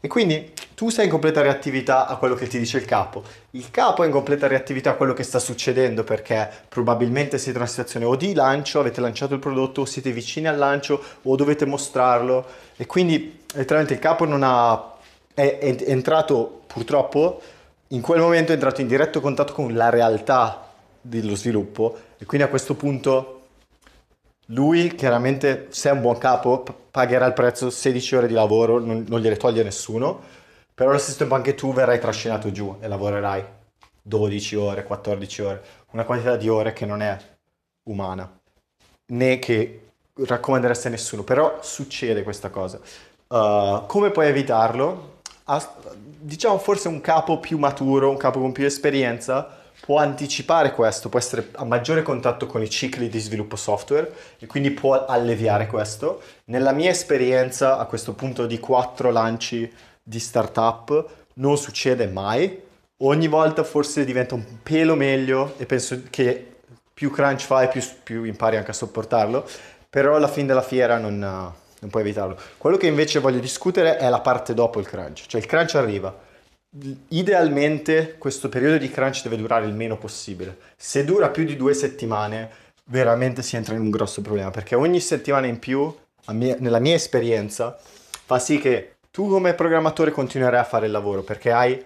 e 0.01 0.07
quindi 0.07 0.53
tu 0.75 0.89
sei 0.89 1.05
in 1.05 1.11
completa 1.11 1.41
reattività 1.41 2.07
a 2.07 2.15
quello 2.15 2.35
che 2.35 2.47
ti 2.47 2.57
dice 2.57 2.77
il 2.77 2.85
capo. 2.85 3.21
Il 3.51 3.69
capo 3.69 4.03
è 4.03 4.05
in 4.05 4.11
completa 4.11 4.47
reattività 4.47 4.91
a 4.91 4.93
quello 4.93 5.13
che 5.13 5.23
sta 5.23 5.39
succedendo 5.39 6.03
perché 6.05 6.49
probabilmente 6.69 7.37
siete 7.37 7.57
in 7.57 7.63
una 7.63 7.69
situazione 7.69 8.05
o 8.05 8.15
di 8.15 8.33
lancio, 8.33 8.79
avete 8.79 9.01
lanciato 9.01 9.33
il 9.33 9.39
prodotto, 9.39 9.81
o 9.81 9.85
siete 9.85 10.11
vicini 10.11 10.47
al 10.47 10.57
lancio 10.57 11.03
o 11.21 11.35
dovete 11.35 11.65
mostrarlo 11.65 12.45
e 12.77 12.85
quindi 12.85 13.39
letteralmente 13.53 13.95
il 13.95 13.99
capo 13.99 14.25
non 14.25 14.41
ha 14.43 14.93
è, 15.33 15.57
è 15.57 15.75
entrato 15.87 16.61
purtroppo 16.67 17.41
in 17.87 18.01
quel 18.01 18.19
momento 18.19 18.51
è 18.51 18.55
entrato 18.55 18.81
in 18.81 18.87
diretto 18.87 19.21
contatto 19.21 19.53
con 19.53 19.73
la 19.73 19.89
realtà 19.89 20.67
dello 21.01 21.35
sviluppo 21.35 21.97
e 22.17 22.25
quindi 22.25 22.45
a 22.45 22.49
questo 22.49 22.75
punto 22.75 23.38
lui 24.51 24.95
chiaramente, 24.95 25.67
se 25.69 25.89
è 25.89 25.91
un 25.91 26.01
buon 26.01 26.17
capo, 26.17 26.63
pagherà 26.89 27.25
il 27.25 27.33
prezzo 27.33 27.69
16 27.69 28.15
ore 28.15 28.27
di 28.27 28.33
lavoro, 28.33 28.79
non, 28.79 29.05
non 29.07 29.19
gliele 29.19 29.37
toglie 29.37 29.63
nessuno, 29.63 30.21
però 30.73 30.89
allo 30.89 30.99
stesso 30.99 31.19
tempo 31.19 31.35
anche 31.35 31.55
tu 31.55 31.73
verrai 31.73 31.99
trascinato 31.99 32.51
giù 32.51 32.77
e 32.79 32.87
lavorerai 32.87 33.43
12 34.01 34.55
ore, 34.55 34.83
14 34.83 35.41
ore, 35.41 35.63
una 35.91 36.03
quantità 36.03 36.35
di 36.35 36.49
ore 36.49 36.73
che 36.73 36.85
non 36.85 37.01
è 37.01 37.17
umana, 37.89 38.39
né 39.13 39.39
che 39.39 39.89
raccomanderesti 40.15 40.87
a 40.87 40.91
nessuno, 40.91 41.23
però 41.23 41.59
succede 41.61 42.23
questa 42.23 42.49
cosa. 42.49 42.79
Uh, 43.27 43.85
come 43.85 44.09
puoi 44.09 44.27
evitarlo? 44.27 45.17
Diciamo 45.95 46.57
forse 46.57 46.87
un 46.87 47.01
capo 47.01 47.39
più 47.39 47.57
maturo, 47.57 48.09
un 48.09 48.17
capo 48.17 48.39
con 48.39 48.51
più 48.51 48.65
esperienza, 48.65 49.58
può 49.79 49.97
anticipare 49.97 50.73
questo, 50.73 51.09
può 51.09 51.19
essere 51.19 51.49
a 51.53 51.63
maggiore 51.63 52.01
contatto 52.01 52.45
con 52.45 52.61
i 52.61 52.69
cicli 52.69 53.09
di 53.09 53.19
sviluppo 53.19 53.55
software 53.55 54.11
e 54.37 54.45
quindi 54.45 54.71
può 54.71 55.05
alleviare 55.05 55.67
questo. 55.67 56.21
Nella 56.45 56.71
mia 56.71 56.89
esperienza 56.89 57.77
a 57.77 57.85
questo 57.85 58.13
punto 58.13 58.45
di 58.45 58.59
quattro 58.59 59.11
lanci 59.11 59.71
di 60.01 60.19
startup 60.19 61.07
non 61.35 61.57
succede 61.57 62.07
mai. 62.07 62.61
Ogni 63.01 63.27
volta 63.27 63.63
forse 63.63 64.03
diventa 64.05 64.35
un 64.35 64.43
pelo 64.61 64.95
meglio 64.95 65.53
e 65.57 65.65
penso 65.65 66.01
che 66.09 66.57
più 66.93 67.11
crunch 67.11 67.41
fai 67.41 67.69
più, 67.69 67.81
più 68.03 68.23
impari 68.23 68.57
anche 68.57 68.71
a 68.71 68.73
sopportarlo, 68.73 69.47
però 69.89 70.15
alla 70.15 70.27
fine 70.27 70.47
della 70.47 70.61
fiera 70.61 70.97
non, 70.97 71.17
non 71.17 71.89
puoi 71.89 72.03
evitarlo. 72.03 72.37
Quello 72.57 72.75
che 72.75 72.87
invece 72.87 73.19
voglio 73.19 73.39
discutere 73.39 73.97
è 73.97 74.09
la 74.09 74.19
parte 74.19 74.53
dopo 74.53 74.79
il 74.79 74.87
crunch, 74.87 75.25
cioè 75.27 75.39
il 75.39 75.47
crunch 75.47 75.75
arriva 75.75 76.27
Idealmente 77.07 78.15
questo 78.19 78.47
periodo 78.47 78.77
di 78.77 78.91
crunch 78.91 79.23
deve 79.23 79.37
durare 79.37 79.65
il 79.65 79.73
meno 79.73 79.97
possibile. 79.97 80.55
Se 80.77 81.03
dura 81.03 81.29
più 81.29 81.43
di 81.43 81.55
due 81.55 81.73
settimane, 81.73 82.49
veramente 82.85 83.41
si 83.41 83.55
entra 83.55 83.73
in 83.73 83.81
un 83.81 83.89
grosso 83.89 84.21
problema, 84.21 84.51
perché 84.51 84.75
ogni 84.75 84.99
settimana 84.99 85.47
in 85.47 85.57
più, 85.57 85.93
mia, 86.27 86.55
nella 86.59 86.77
mia 86.77 86.93
esperienza, 86.93 87.75
fa 87.79 88.37
sì 88.37 88.59
che 88.59 88.97
tu 89.09 89.27
come 89.27 89.55
programmatore 89.55 90.11
continuerai 90.11 90.59
a 90.59 90.63
fare 90.63 90.85
il 90.85 90.91
lavoro, 90.91 91.23
perché 91.23 91.51
hai, 91.51 91.83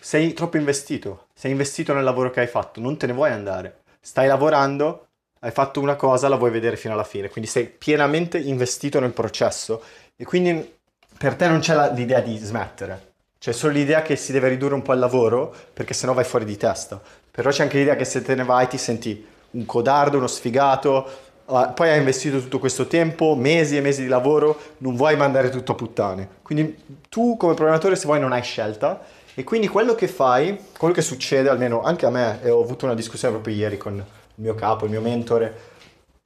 sei 0.00 0.32
troppo 0.32 0.56
investito, 0.56 1.28
sei 1.32 1.52
investito 1.52 1.94
nel 1.94 2.02
lavoro 2.02 2.30
che 2.30 2.40
hai 2.40 2.48
fatto, 2.48 2.80
non 2.80 2.96
te 2.96 3.06
ne 3.06 3.12
vuoi 3.12 3.30
andare. 3.30 3.82
Stai 4.00 4.26
lavorando, 4.26 5.06
hai 5.40 5.52
fatto 5.52 5.80
una 5.80 5.94
cosa, 5.94 6.28
la 6.28 6.34
vuoi 6.34 6.50
vedere 6.50 6.76
fino 6.76 6.92
alla 6.92 7.04
fine, 7.04 7.28
quindi 7.28 7.48
sei 7.48 7.68
pienamente 7.68 8.36
investito 8.36 8.98
nel 8.98 9.12
processo 9.12 9.80
e 10.16 10.24
quindi 10.24 10.76
per 11.16 11.36
te 11.36 11.46
non 11.46 11.60
c'è 11.60 11.74
la, 11.74 11.92
l'idea 11.92 12.20
di 12.20 12.36
smettere 12.36 13.08
c'è 13.38 13.52
solo 13.52 13.72
l'idea 13.72 14.02
che 14.02 14.16
si 14.16 14.32
deve 14.32 14.48
ridurre 14.48 14.74
un 14.74 14.82
po' 14.82 14.92
il 14.92 14.98
lavoro 14.98 15.54
perché 15.72 15.94
sennò 15.94 16.12
vai 16.12 16.24
fuori 16.24 16.44
di 16.44 16.56
testa. 16.56 17.00
Però 17.30 17.50
c'è 17.50 17.62
anche 17.62 17.78
l'idea 17.78 17.94
che 17.94 18.04
se 18.04 18.22
te 18.22 18.34
ne 18.34 18.44
vai 18.44 18.66
ti 18.66 18.78
senti 18.78 19.24
un 19.50 19.64
codardo, 19.64 20.16
uno 20.16 20.26
sfigato, 20.26 21.08
uh, 21.46 21.72
poi 21.72 21.90
hai 21.90 21.98
investito 21.98 22.40
tutto 22.40 22.58
questo 22.58 22.88
tempo, 22.88 23.36
mesi 23.36 23.76
e 23.76 23.80
mesi 23.80 24.02
di 24.02 24.08
lavoro, 24.08 24.58
non 24.78 24.96
vuoi 24.96 25.16
mandare 25.16 25.50
tutto 25.50 25.72
a 25.72 25.74
puttane. 25.76 26.28
Quindi 26.42 26.76
tu 27.08 27.36
come 27.36 27.54
programmatore 27.54 27.94
se 27.94 28.06
vuoi 28.06 28.18
non 28.18 28.32
hai 28.32 28.42
scelta 28.42 29.00
e 29.34 29.44
quindi 29.44 29.68
quello 29.68 29.94
che 29.94 30.08
fai, 30.08 30.58
quello 30.76 30.92
che 30.92 31.02
succede 31.02 31.48
almeno 31.48 31.82
anche 31.82 32.06
a 32.06 32.10
me, 32.10 32.40
e 32.42 32.50
ho 32.50 32.60
avuto 32.60 32.86
una 32.86 32.94
discussione 32.94 33.34
proprio 33.34 33.54
ieri 33.54 33.76
con 33.76 33.94
il 33.94 34.04
mio 34.34 34.56
capo, 34.56 34.84
il 34.84 34.90
mio 34.90 35.00
mentore, 35.00 35.76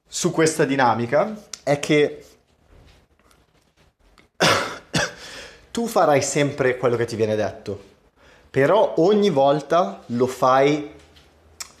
su 0.07 0.31
questa 0.31 0.65
dinamica, 0.65 1.31
è 1.61 1.79
che 1.79 2.23
tu 5.73 5.87
farai 5.87 6.21
sempre 6.21 6.77
quello 6.77 6.95
che 6.95 7.05
ti 7.05 7.15
viene 7.15 7.35
detto, 7.35 7.81
però 8.51 8.93
ogni 8.97 9.31
volta 9.31 10.03
lo 10.05 10.27
fai 10.27 10.91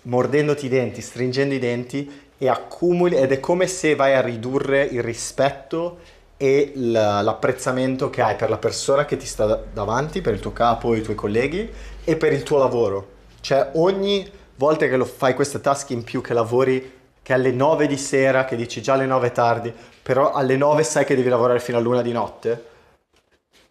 mordendoti 0.01 0.65
i 0.65 0.69
denti, 0.69 0.99
stringendo 0.99 1.53
i 1.53 1.59
denti 1.59 2.27
e 2.39 2.49
accumuli 2.49 3.15
ed 3.15 3.33
è 3.33 3.39
come 3.39 3.67
se 3.67 3.93
vai 3.93 4.15
a 4.15 4.21
ridurre 4.21 4.81
il 4.81 5.03
rispetto 5.03 5.99
e 6.37 6.71
l'apprezzamento 6.73 8.09
che 8.09 8.23
hai 8.23 8.35
per 8.35 8.49
la 8.49 8.57
persona 8.57 9.05
che 9.05 9.15
ti 9.15 9.27
sta 9.27 9.63
davanti, 9.71 10.21
per 10.21 10.33
il 10.33 10.39
tuo 10.39 10.53
capo, 10.53 10.95
i 10.95 11.03
tuoi 11.03 11.15
colleghi 11.15 11.71
e 12.03 12.15
per 12.15 12.33
il 12.33 12.41
tuo 12.41 12.57
lavoro. 12.57 13.09
Cioè 13.41 13.73
ogni 13.73 14.27
volta 14.55 14.87
che 14.87 15.05
fai 15.05 15.35
questa 15.35 15.59
task 15.59 15.91
in 15.91 16.03
più 16.03 16.19
che 16.21 16.33
lavori 16.33 17.01
che 17.21 17.33
alle 17.33 17.51
9 17.51 17.85
di 17.85 17.97
sera, 17.97 18.43
che 18.45 18.55
dici 18.55 18.81
già 18.81 18.93
alle 18.93 19.05
9 19.05 19.27
è 19.27 19.31
tardi, 19.31 19.71
però 20.01 20.31
alle 20.31 20.57
9 20.57 20.81
sai 20.81 21.05
che 21.05 21.15
devi 21.15 21.29
lavorare 21.29 21.59
fino 21.59 21.77
all'una 21.77 22.01
di 22.01 22.11
notte, 22.11 22.71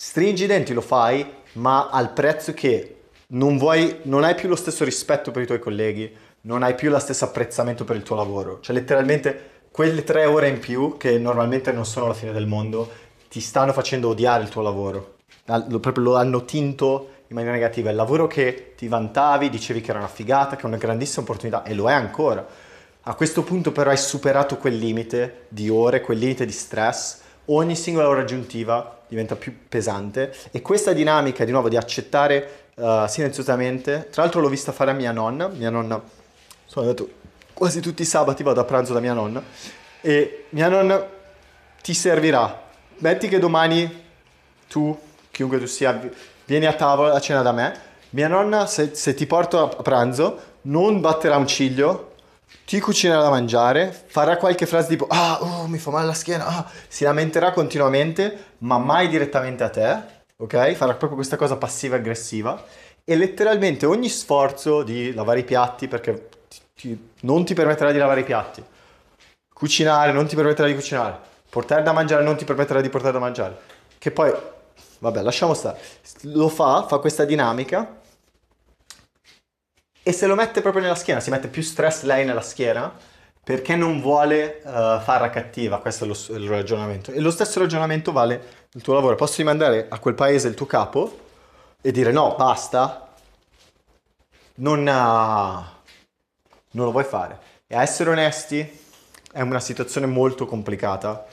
stringi 0.04 0.44
i 0.44 0.47
denti, 0.49 0.73
lo 0.73 0.80
fai, 0.80 1.25
ma 1.52 1.88
al 1.88 2.12
prezzo 2.12 2.52
che 2.54 3.02
non, 3.28 3.56
vuoi, 3.56 4.00
non 4.02 4.25
hai 4.25 4.35
più 4.35 4.49
lo 4.49 4.56
stesso 4.56 4.82
rispetto 4.82 5.30
per 5.30 5.42
i 5.42 5.47
tuoi 5.47 5.61
colleghi, 5.61 6.12
non 6.40 6.64
hai 6.64 6.75
più 6.75 6.90
lo 6.90 6.99
stesso 6.99 7.25
apprezzamento 7.25 7.85
per 7.85 7.94
il 7.94 8.02
tuo 8.02 8.16
lavoro. 8.16 8.59
Cioè 8.61 8.75
letteralmente 8.75 9.50
quelle 9.71 10.02
tre 10.02 10.25
ore 10.25 10.49
in 10.49 10.59
più, 10.59 10.97
che 10.97 11.18
normalmente 11.18 11.71
non 11.71 11.87
sono 11.87 12.09
la 12.09 12.14
fine 12.14 12.32
del 12.32 12.49
mondo, 12.49 12.90
ti 13.30 13.38
stanno 13.38 13.73
facendo 13.73 14.09
odiare 14.09 14.42
il 14.42 14.49
tuo 14.49 14.61
lavoro. 14.61 15.18
Lo, 15.68 15.78
proprio 15.78 16.02
lo 16.02 16.16
hanno 16.16 16.44
tinto 16.44 17.11
in 17.28 17.37
maniera 17.37 17.54
negativa. 17.54 17.90
Il 17.90 17.97
lavoro 17.97 18.26
che 18.26 18.73
ti 18.76 18.88
vantavi, 18.88 19.50
dicevi 19.50 19.80
che 19.80 19.90
era 19.90 20.00
una 20.00 20.09
figata, 20.09 20.56
che 20.56 20.62
è 20.62 20.66
una 20.66 20.78
grandissima 20.78 21.23
opportunità, 21.23 21.62
e 21.62 21.75
lo 21.75 21.88
è 21.88 21.92
ancora. 21.92 22.44
A 23.02 23.14
questo 23.14 23.44
punto 23.44 23.71
però 23.71 23.90
hai 23.90 23.97
superato 23.97 24.56
quel 24.56 24.76
limite 24.76 25.47
di 25.49 25.68
ore, 25.68 26.00
quel 26.00 26.18
limite 26.18 26.44
di 26.44 26.50
stress. 26.50 27.21
Ogni 27.47 27.76
singola 27.76 28.09
ora 28.09 28.23
aggiuntiva 28.23 28.97
diventa 29.12 29.37
più 29.37 29.54
pesante. 29.69 30.35
E 30.50 30.62
questa 30.62 30.95
dinamica 30.95 31.45
di 31.45 31.50
nuovo 31.52 31.69
di 31.69 31.76
accettare 31.76 32.69
uh, 32.76 33.07
silenziosamente, 33.07 34.09
tra 34.11 34.23
l'altro 34.23 34.40
l'ho 34.40 34.49
vista 34.49 34.73
fare 34.73 34.90
a 34.90 34.95
mia 34.95 35.12
nonna, 35.12 35.49
mia 35.49 35.69
nonna, 35.69 36.02
sono 36.64 36.87
andato 36.87 37.11
quasi 37.52 37.81
tutti 37.81 38.02
i 38.02 38.07
sabati, 38.07 38.42
vado 38.42 38.61
a 38.61 38.64
pranzo 38.64 38.95
da 38.95 39.00
mia 39.00 39.12
nonna 39.12 39.42
e 40.00 40.47
mia 40.50 40.69
nonna 40.69 41.07
ti 41.83 41.92
servirà, 41.92 42.62
metti 42.99 43.28
che 43.28 43.38
domani 43.38 44.02
tu, 44.66 44.99
chiunque 45.31 45.59
tu 45.59 45.66
sia, 45.66 46.00
vieni 46.47 46.64
a 46.64 46.73
tavola 46.73 47.12
a 47.12 47.21
cena 47.21 47.42
da 47.42 47.52
me, 47.52 47.78
mia 48.11 48.28
nonna 48.28 48.66
se, 48.66 48.95
se 48.95 49.12
ti 49.12 49.26
porto 49.26 49.62
a 49.62 49.83
pranzo 49.83 50.50
non 50.62 51.00
batterà 51.00 51.37
un 51.37 51.47
ciglio 51.47 52.12
ti 52.73 52.81
cucinerà 52.81 53.21
da 53.21 53.29
mangiare, 53.29 53.93
farà 53.93 54.38
qualche 54.38 54.64
frase 54.64 54.88
tipo 54.88 55.07
ah, 55.11 55.43
oh, 55.43 55.67
mi 55.67 55.76
fa 55.76 55.91
male 55.91 56.07
la 56.07 56.14
schiena, 56.14 56.47
ah, 56.47 56.71
si 56.88 57.05
lamenterà 57.05 57.52
continuamente, 57.52 58.55
ma 58.61 58.79
mai 58.79 59.09
direttamente 59.09 59.62
a 59.62 59.69
te, 59.69 60.00
ok? 60.38 60.73
Farà 60.73 60.95
proprio 60.95 61.17
questa 61.17 61.37
cosa 61.37 61.59
passiva 61.59 61.97
aggressiva. 61.97 62.64
E 63.05 63.14
letteralmente 63.14 63.85
ogni 63.85 64.09
sforzo 64.09 64.83
di 64.85 65.12
lavare 65.12 65.41
i 65.41 65.45
piatti, 65.45 65.87
perché 65.87 66.31
ti, 66.49 66.61
ti, 66.75 67.11
non 67.21 67.45
ti 67.45 67.52
permetterà 67.52 67.93
di 67.93 67.99
lavare 67.99 68.21
i 68.21 68.25
piatti, 68.25 68.64
cucinare 69.52 70.12
non 70.12 70.26
ti 70.26 70.35
permetterà 70.35 70.67
di 70.67 70.75
cucinare, 70.75 71.19
portare 71.50 71.83
da 71.83 71.93
mangiare 71.93 72.25
non 72.25 72.37
ti 72.37 72.47
permetterà 72.47 72.81
di 72.81 72.88
portare 72.88 73.12
da 73.12 73.19
mangiare, 73.19 73.59
che 73.99 74.11
poi, 74.12 74.33
vabbè, 74.99 75.21
lasciamo 75.21 75.52
stare, 75.52 75.79
lo 76.23 76.49
fa, 76.49 76.87
fa 76.88 76.97
questa 76.97 77.26
dinamica 77.26 78.00
e 80.02 80.12
se 80.12 80.26
lo 80.26 80.35
mette 80.35 80.61
proprio 80.61 80.82
nella 80.82 80.94
schiena, 80.94 81.21
si 81.21 81.30
mette 81.30 81.49
più 81.49 81.62
stress 81.62 82.02
lei 82.02 82.25
nella 82.25 82.40
schiena 82.40 82.92
perché 83.44 83.75
non 83.75 84.00
vuole 84.00 84.61
uh, 84.64 85.00
farla 85.00 85.28
cattiva, 85.30 85.78
questo 85.78 86.04
è 86.04 86.06
lo, 86.06 86.16
il 86.38 86.49
ragionamento. 86.49 87.11
E 87.11 87.21
lo 87.21 87.30
stesso 87.30 87.59
ragionamento 87.59 88.12
vale 88.12 88.66
nel 88.73 88.82
tuo 88.82 88.94
lavoro. 88.94 89.16
Posso 89.16 89.37
rimandare 89.38 89.87
a 89.88 89.99
quel 89.99 90.14
paese 90.14 90.47
il 90.47 90.54
tuo 90.54 90.66
capo 90.66 91.18
e 91.80 91.90
dire 91.90 92.12
no, 92.12 92.37
basta, 92.38 93.09
non, 94.56 94.80
uh, 94.80 94.85
non 94.85 96.85
lo 96.85 96.92
vuoi 96.92 97.04
fare. 97.04 97.38
E 97.66 97.75
a 97.75 97.82
essere 97.82 98.11
onesti 98.11 98.80
è 99.32 99.40
una 99.40 99.61
situazione 99.61 100.06
molto 100.06 100.47
complicata. 100.47 101.26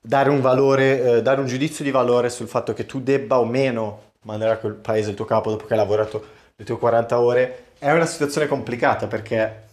Dare 0.00 0.28
un 0.28 0.40
valore, 0.40 1.16
eh, 1.16 1.22
dare 1.22 1.40
un 1.40 1.46
giudizio 1.46 1.82
di 1.82 1.90
valore 1.90 2.28
sul 2.28 2.48
fatto 2.48 2.74
che 2.74 2.84
tu 2.84 3.00
debba 3.00 3.38
o 3.38 3.44
meno 3.44 4.12
mandare 4.22 4.52
a 4.52 4.56
quel 4.58 4.74
paese 4.74 5.10
il 5.10 5.16
tuo 5.16 5.24
capo 5.24 5.50
dopo 5.50 5.64
che 5.64 5.72
hai 5.72 5.78
lavorato 5.78 6.36
le 6.56 6.64
tue 6.64 6.78
40 6.78 7.20
ore 7.20 7.67
è 7.78 7.92
una 7.92 8.06
situazione 8.06 8.46
complicata 8.46 9.06
perché 9.06 9.66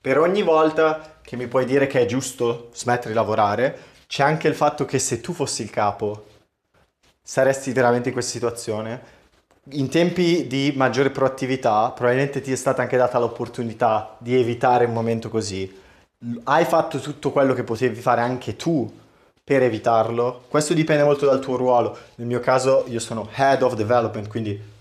per 0.00 0.18
ogni 0.18 0.42
volta 0.42 1.16
che 1.22 1.36
mi 1.36 1.46
puoi 1.46 1.64
dire 1.64 1.86
che 1.86 2.00
è 2.00 2.06
giusto 2.06 2.70
smettere 2.72 3.10
di 3.10 3.14
lavorare, 3.14 3.78
c'è 4.06 4.22
anche 4.22 4.48
il 4.48 4.54
fatto 4.54 4.84
che 4.84 4.98
se 4.98 5.20
tu 5.20 5.32
fossi 5.32 5.62
il 5.62 5.70
capo 5.70 6.26
saresti 7.22 7.72
veramente 7.72 8.08
in 8.08 8.14
questa 8.14 8.32
situazione. 8.32 9.20
In 9.70 9.88
tempi 9.88 10.46
di 10.48 10.72
maggiore 10.74 11.10
proattività, 11.10 11.90
probabilmente 11.90 12.40
ti 12.40 12.50
è 12.50 12.56
stata 12.56 12.82
anche 12.82 12.96
data 12.96 13.18
l'opportunità 13.18 14.16
di 14.18 14.38
evitare 14.38 14.86
un 14.86 14.92
momento 14.92 15.28
così. 15.28 15.80
Hai 16.44 16.64
fatto 16.64 16.98
tutto 16.98 17.30
quello 17.30 17.54
che 17.54 17.62
potevi 17.62 18.00
fare 18.00 18.22
anche 18.22 18.56
tu 18.56 18.92
per 19.44 19.62
evitarlo. 19.62 20.44
Questo 20.48 20.74
dipende 20.74 21.04
molto 21.04 21.26
dal 21.26 21.40
tuo 21.40 21.56
ruolo. 21.56 21.96
Nel 22.16 22.26
mio 22.26 22.40
caso 22.40 22.84
io 22.88 22.98
sono 22.98 23.28
head 23.34 23.62
of 23.62 23.74
development, 23.74 24.28
quindi 24.28 24.71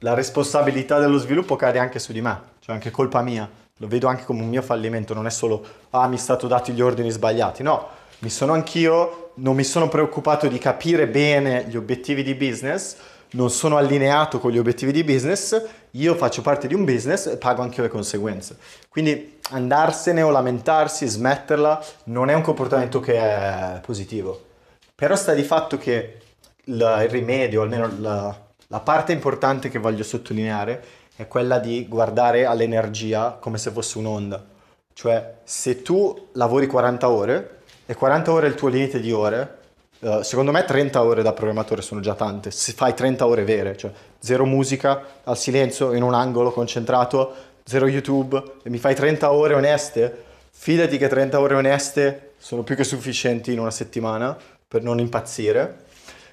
la 0.00 0.14
responsabilità 0.14 0.98
dello 0.98 1.18
sviluppo 1.18 1.56
cade 1.56 1.78
anche 1.78 1.98
su 1.98 2.12
di 2.12 2.20
me, 2.20 2.40
cioè 2.60 2.74
anche 2.74 2.90
colpa 2.90 3.22
mia. 3.22 3.48
Lo 3.78 3.86
vedo 3.86 4.08
anche 4.08 4.24
come 4.24 4.42
un 4.42 4.48
mio 4.48 4.62
fallimento, 4.62 5.14
non 5.14 5.26
è 5.26 5.30
solo 5.30 5.64
ah 5.90 6.08
mi 6.08 6.16
sono 6.16 6.18
stato 6.18 6.46
dati 6.46 6.72
gli 6.72 6.80
ordini 6.80 7.10
sbagliati, 7.10 7.62
no, 7.62 7.88
mi 8.20 8.30
sono 8.30 8.52
anch'io, 8.52 9.30
non 9.34 9.54
mi 9.54 9.64
sono 9.64 9.88
preoccupato 9.88 10.48
di 10.48 10.58
capire 10.58 11.06
bene 11.06 11.64
gli 11.68 11.76
obiettivi 11.76 12.24
di 12.24 12.34
business, 12.34 12.96
non 13.30 13.50
sono 13.50 13.76
allineato 13.76 14.40
con 14.40 14.50
gli 14.50 14.58
obiettivi 14.58 14.90
di 14.90 15.04
business, 15.04 15.62
io 15.92 16.14
faccio 16.16 16.42
parte 16.42 16.66
di 16.66 16.74
un 16.74 16.84
business 16.84 17.26
e 17.26 17.36
pago 17.36 17.62
anche 17.62 17.82
le 17.82 17.88
conseguenze. 17.88 18.56
Quindi 18.88 19.38
andarsene 19.50 20.22
o 20.22 20.30
lamentarsi 20.30 21.06
smetterla 21.06 21.84
non 22.04 22.30
è 22.30 22.34
un 22.34 22.42
comportamento 22.42 23.00
che 23.00 23.14
è 23.14 23.80
positivo. 23.84 24.46
Però 24.94 25.14
sta 25.14 25.34
di 25.34 25.44
fatto 25.44 25.78
che 25.78 26.18
il 26.64 27.08
rimedio, 27.08 27.62
almeno 27.62 27.90
la, 27.98 28.47
la 28.68 28.80
parte 28.80 29.12
importante 29.12 29.68
che 29.68 29.78
voglio 29.78 30.02
sottolineare, 30.02 30.82
è 31.16 31.26
quella 31.26 31.58
di 31.58 31.86
guardare 31.88 32.44
all'energia 32.44 33.38
come 33.40 33.58
se 33.58 33.70
fosse 33.70 33.98
un'onda. 33.98 34.44
Cioè, 34.92 35.36
se 35.44 35.82
tu 35.82 36.28
lavori 36.32 36.66
40 36.66 37.08
ore 37.08 37.60
e 37.86 37.94
40 37.94 38.32
ore 38.32 38.46
è 38.46 38.50
il 38.50 38.54
tuo 38.54 38.68
limite 38.68 39.00
di 39.00 39.12
ore, 39.12 39.56
Uh, 40.00 40.22
secondo 40.22 40.52
me 40.52 40.64
30 40.64 41.02
ore 41.02 41.22
da 41.22 41.32
programmatore 41.32 41.82
sono 41.82 42.00
già 42.00 42.14
tante, 42.14 42.52
se 42.52 42.70
fai 42.70 42.94
30 42.94 43.26
ore 43.26 43.42
vere, 43.42 43.76
cioè 43.76 43.90
zero 44.20 44.44
musica, 44.44 45.02
al 45.24 45.36
silenzio, 45.36 45.92
in 45.92 46.04
un 46.04 46.14
angolo, 46.14 46.52
concentrato, 46.52 47.34
zero 47.64 47.88
YouTube, 47.88 48.40
e 48.62 48.70
mi 48.70 48.78
fai 48.78 48.94
30 48.94 49.32
ore 49.32 49.54
oneste, 49.54 50.24
fidati 50.50 50.98
che 50.98 51.08
30 51.08 51.40
ore 51.40 51.56
oneste 51.56 52.34
sono 52.38 52.62
più 52.62 52.76
che 52.76 52.84
sufficienti 52.84 53.52
in 53.52 53.58
una 53.58 53.72
settimana 53.72 54.36
per 54.68 54.84
non 54.84 55.00
impazzire. 55.00 55.86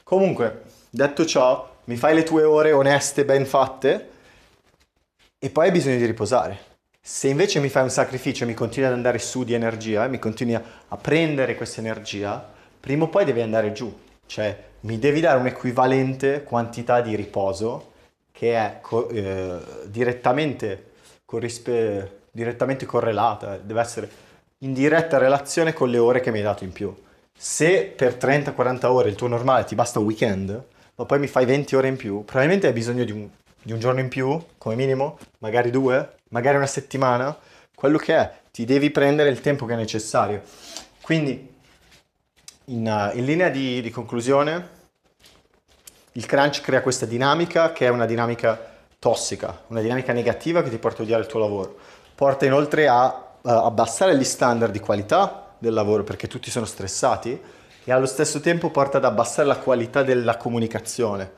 Comunque, 0.03 0.61
detto 0.91 1.25
ciò, 1.25 1.74
mi 1.85 1.95
fai 1.97 2.15
le 2.15 2.23
tue 2.23 2.43
ore 2.43 2.71
oneste, 2.71 3.25
ben 3.25 3.45
fatte, 3.45 4.09
e 5.39 5.49
poi 5.49 5.65
hai 5.65 5.71
bisogno 5.71 5.97
di 5.97 6.05
riposare. 6.05 6.73
Se 7.01 7.27
invece 7.27 7.59
mi 7.59 7.69
fai 7.69 7.83
un 7.83 7.91
sacrificio 7.91 8.45
mi 8.45 8.55
continui 8.55 8.87
ad 8.87 8.95
andare 8.95 9.19
su 9.19 9.43
di 9.43 9.53
energia, 9.53 10.05
e 10.05 10.09
mi 10.09 10.19
continui 10.19 10.55
a 10.55 10.97
prendere 10.97 11.55
questa 11.55 11.81
energia, 11.81 12.53
prima 12.79 13.03
o 13.03 13.09
poi 13.09 13.25
devi 13.25 13.41
andare 13.41 13.71
giù, 13.71 13.95
cioè 14.25 14.57
mi 14.81 14.97
devi 14.99 15.19
dare 15.19 15.39
un'equivalente 15.39 16.43
quantità 16.43 17.01
di 17.01 17.15
riposo 17.15 17.93
che 18.31 18.55
è 18.55 18.79
co- 18.81 19.09
eh, 19.09 19.57
direttamente, 19.85 20.91
corrispe- 21.25 22.23
direttamente 22.31 22.85
correlata, 22.85 23.57
deve 23.57 23.79
essere 23.81 24.09
in 24.59 24.73
diretta 24.73 25.17
relazione 25.17 25.73
con 25.73 25.89
le 25.89 25.97
ore 25.97 26.19
che 26.19 26.31
mi 26.31 26.39
hai 26.39 26.43
dato 26.43 26.63
in 26.63 26.71
più. 26.71 26.93
Se 27.37 27.93
per 27.95 28.15
30-40 28.15 28.85
ore 28.87 29.09
il 29.09 29.15
tuo 29.15 29.27
normale 29.27 29.63
ti 29.65 29.75
basta 29.75 29.99
un 29.99 30.05
weekend, 30.05 30.63
ma 30.95 31.05
poi 31.05 31.19
mi 31.19 31.27
fai 31.27 31.45
20 31.45 31.75
ore 31.75 31.87
in 31.87 31.97
più, 31.97 32.23
probabilmente 32.23 32.67
hai 32.67 32.73
bisogno 32.73 33.03
di 33.03 33.11
un, 33.11 33.27
di 33.61 33.73
un 33.73 33.79
giorno 33.79 33.99
in 33.99 34.07
più, 34.07 34.41
come 34.57 34.75
minimo, 34.75 35.17
magari 35.39 35.69
due, 35.69 36.17
magari 36.29 36.57
una 36.57 36.67
settimana, 36.67 37.37
quello 37.75 37.97
che 37.97 38.15
è, 38.15 38.33
ti 38.51 38.63
devi 38.63 38.89
prendere 38.89 39.29
il 39.29 39.41
tempo 39.41 39.65
che 39.65 39.73
è 39.73 39.75
necessario. 39.75 40.41
Quindi 41.01 41.53
in, 42.65 42.87
uh, 42.87 43.15
in 43.17 43.25
linea 43.25 43.49
di, 43.49 43.81
di, 43.81 43.89
conclusione, 43.89 44.69
il 46.13 46.25
crunch 46.25 46.61
crea 46.61 46.81
questa 46.81 47.05
dinamica 47.05 47.73
che 47.73 47.85
è 47.85 47.89
una 47.89 48.05
dinamica 48.05 48.73
tossica, 48.97 49.63
una 49.67 49.81
dinamica 49.81 50.13
negativa 50.13 50.63
che 50.63 50.69
ti 50.69 50.77
porta 50.77 51.01
a 51.01 51.03
odiare 51.03 51.23
il 51.23 51.27
tuo 51.27 51.39
lavoro. 51.41 51.77
Porta 52.15 52.45
inoltre 52.45 52.87
a 52.87 53.05
uh, 53.41 53.49
abbassare 53.49 54.17
gli 54.17 54.23
standard 54.23 54.71
di 54.71 54.79
qualità 54.79 55.53
del 55.57 55.73
lavoro 55.73 56.03
perché 56.03 56.27
tutti 56.27 56.49
sono 56.49 56.65
stressati 56.65 57.39
e 57.85 57.91
allo 57.91 58.07
stesso 58.07 58.39
tempo 58.41 58.71
porta 58.71 58.97
ad 58.97 59.05
abbassare 59.05 59.47
la 59.47 59.59
qualità 59.59 60.03
della 60.03 60.37
comunicazione. 60.37 61.31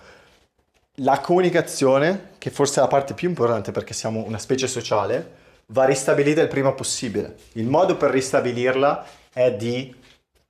La 1.01 1.20
comunicazione, 1.20 2.32
che 2.39 2.50
forse 2.50 2.80
è 2.80 2.84
la 2.84 2.88
parte 2.88 3.13
più 3.13 3.27
importante 3.30 3.72
perché 3.72 3.94
siamo 3.94 4.24
una 4.25 4.39
specie 4.39 4.68
sociale, 4.68 5.46
va 5.68 5.86
ristabilita 5.86 6.42
il 6.42 6.48
prima 6.48 6.72
possibile. 6.72 7.36
Il 7.54 7.68
modo 7.68 7.98
per 7.98 8.12
ristabilirla 8.12 9.06
è 9.32 9.51
di 9.54 9.94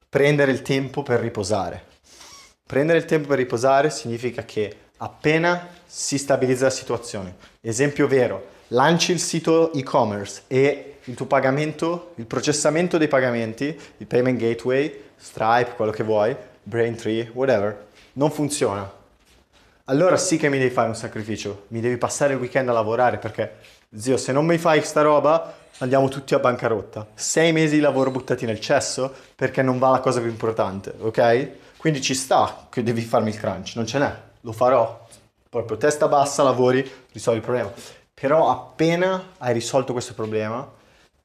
prendere 0.08 0.52
il 0.52 0.62
tempo 0.62 1.04
per 1.04 1.20
riposare. 1.20 1.84
Prendere 2.66 3.00
il 3.00 3.06
tempo 3.06 3.30
per 3.30 3.38
riposare 3.38 3.90
significa 3.90 4.46
che 4.46 4.76
appena 4.98 5.68
si 5.86 6.18
stabilizza 6.18 6.66
la 6.66 6.70
situazione, 6.70 7.36
esempio 7.62 8.08
vero, 8.08 8.56
lanci 8.70 9.12
il 9.12 9.20
sito 9.20 9.72
e-commerce 9.74 10.44
e 10.48 10.97
il 11.08 11.16
tuo 11.16 11.26
pagamento, 11.26 12.12
il 12.16 12.26
processamento 12.26 12.98
dei 12.98 13.08
pagamenti, 13.08 13.78
il 13.98 14.08
payment 14.08 14.38
gateway, 14.38 15.04
Stripe, 15.16 15.74
quello 15.76 15.92
che 15.92 16.04
vuoi, 16.04 16.36
Braintree, 16.64 17.32
whatever, 17.34 17.88
non 18.14 18.30
funziona. 18.30 18.92
Allora 19.86 20.18
sì 20.18 20.38
che 20.38 20.50
mi 20.50 20.58
devi 20.58 20.70
fare 20.70 20.90
un 20.90 20.96
sacrificio, 20.96 21.66
mi 21.70 21.80
devi 21.80 21.98
passare 21.98 22.34
il 22.34 22.40
weekend 22.40 22.68
a 22.68 22.74
lavorare 22.74 23.18
perché, 23.18 23.56
zio, 23.96 24.18
se 24.18 24.34
non 24.34 24.46
mi 24.46 24.58
fai 24.58 24.84
sta 24.84 25.02
roba, 25.02 25.56
andiamo 25.78 26.10
tutti 26.10 26.34
a 26.34 26.40
bancarotta. 26.40 27.08
Sei 27.14 27.54
mesi 27.54 27.76
di 27.76 27.82
lavoro 27.82 28.12
buttati 28.12 28.46
nel 28.46 28.60
cesso 28.60 29.14
perché 29.34 29.62
non 29.62 29.80
va 29.80 29.92
la 29.92 30.00
cosa 30.00 30.20
più 30.20 30.30
importante, 30.30 30.94
ok? 31.00 31.52
Quindi 31.78 32.02
ci 32.02 32.16
sta 32.16 32.68
che 32.70 32.84
devi 32.84 33.02
farmi 33.02 33.30
il 33.30 33.40
crunch, 33.40 33.76
non 33.76 33.86
ce 33.86 34.00
n'è, 34.00 34.14
lo 34.42 34.52
farò. 34.52 35.06
Proprio 35.50 35.78
testa 35.78 36.10
bassa, 36.10 36.44
lavori, 36.44 36.86
risolvi 37.14 37.40
il 37.40 37.46
problema. 37.46 37.72
Però 38.14 38.50
appena 38.50 39.30
hai 39.38 39.54
risolto 39.54 39.94
questo 39.94 40.14
problema 40.14 40.76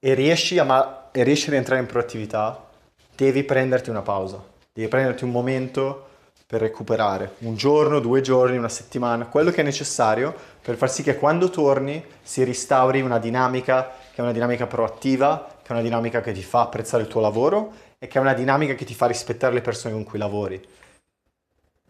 e 0.05 0.15
riesci 0.15 0.59
a, 0.59 1.11
e 1.13 1.23
riesci 1.23 1.47
a 1.47 1.53
rientrare 1.53 1.81
in 1.81 1.87
proattività, 1.87 2.69
devi 3.15 3.45
prenderti 3.45 3.89
una 3.89 4.03
pausa, 4.03 4.43
devi 4.73 4.89
prenderti 4.89 5.23
un 5.23 5.31
momento 5.31 6.09
per 6.45 6.61
recuperare, 6.61 7.35
un 7.39 7.55
giorno, 7.55 8.01
due 8.01 8.21
giorni, 8.21 8.57
una 8.57 8.69
settimana, 8.69 9.27
quello 9.27 9.53
che 9.53 9.61
è 9.61 9.65
necessario 9.65 10.35
per 10.61 10.75
far 10.75 10.91
sì 10.91 11.05
che 11.05 11.17
quando 11.17 11.51
torni 11.51 12.05
si 12.21 12.43
restauri 12.43 13.01
una 13.01 13.21
dinamica 13.21 13.93
che 14.13 14.17
è 14.17 14.23
una 14.23 14.33
dinamica 14.33 14.67
proattiva, 14.67 15.59
che 15.63 15.69
è 15.69 15.73
una 15.73 15.83
dinamica 15.83 16.21
che 16.21 16.33
ti 16.33 16.43
fa 16.43 16.63
apprezzare 16.63 17.05
il 17.05 17.09
tuo 17.09 17.21
lavoro 17.21 17.73
e 18.01 18.09
che 18.09 18.19
è 18.19 18.21
una 18.21 18.35
dinamica 18.35 18.75
che 18.75 18.85
ti 18.85 18.95
fa 18.95 19.07
rispettare 19.07 19.55
le 19.55 19.61
persone 19.61 19.95
con 19.95 20.03
cui 20.03 20.19
lavori. 20.19 20.61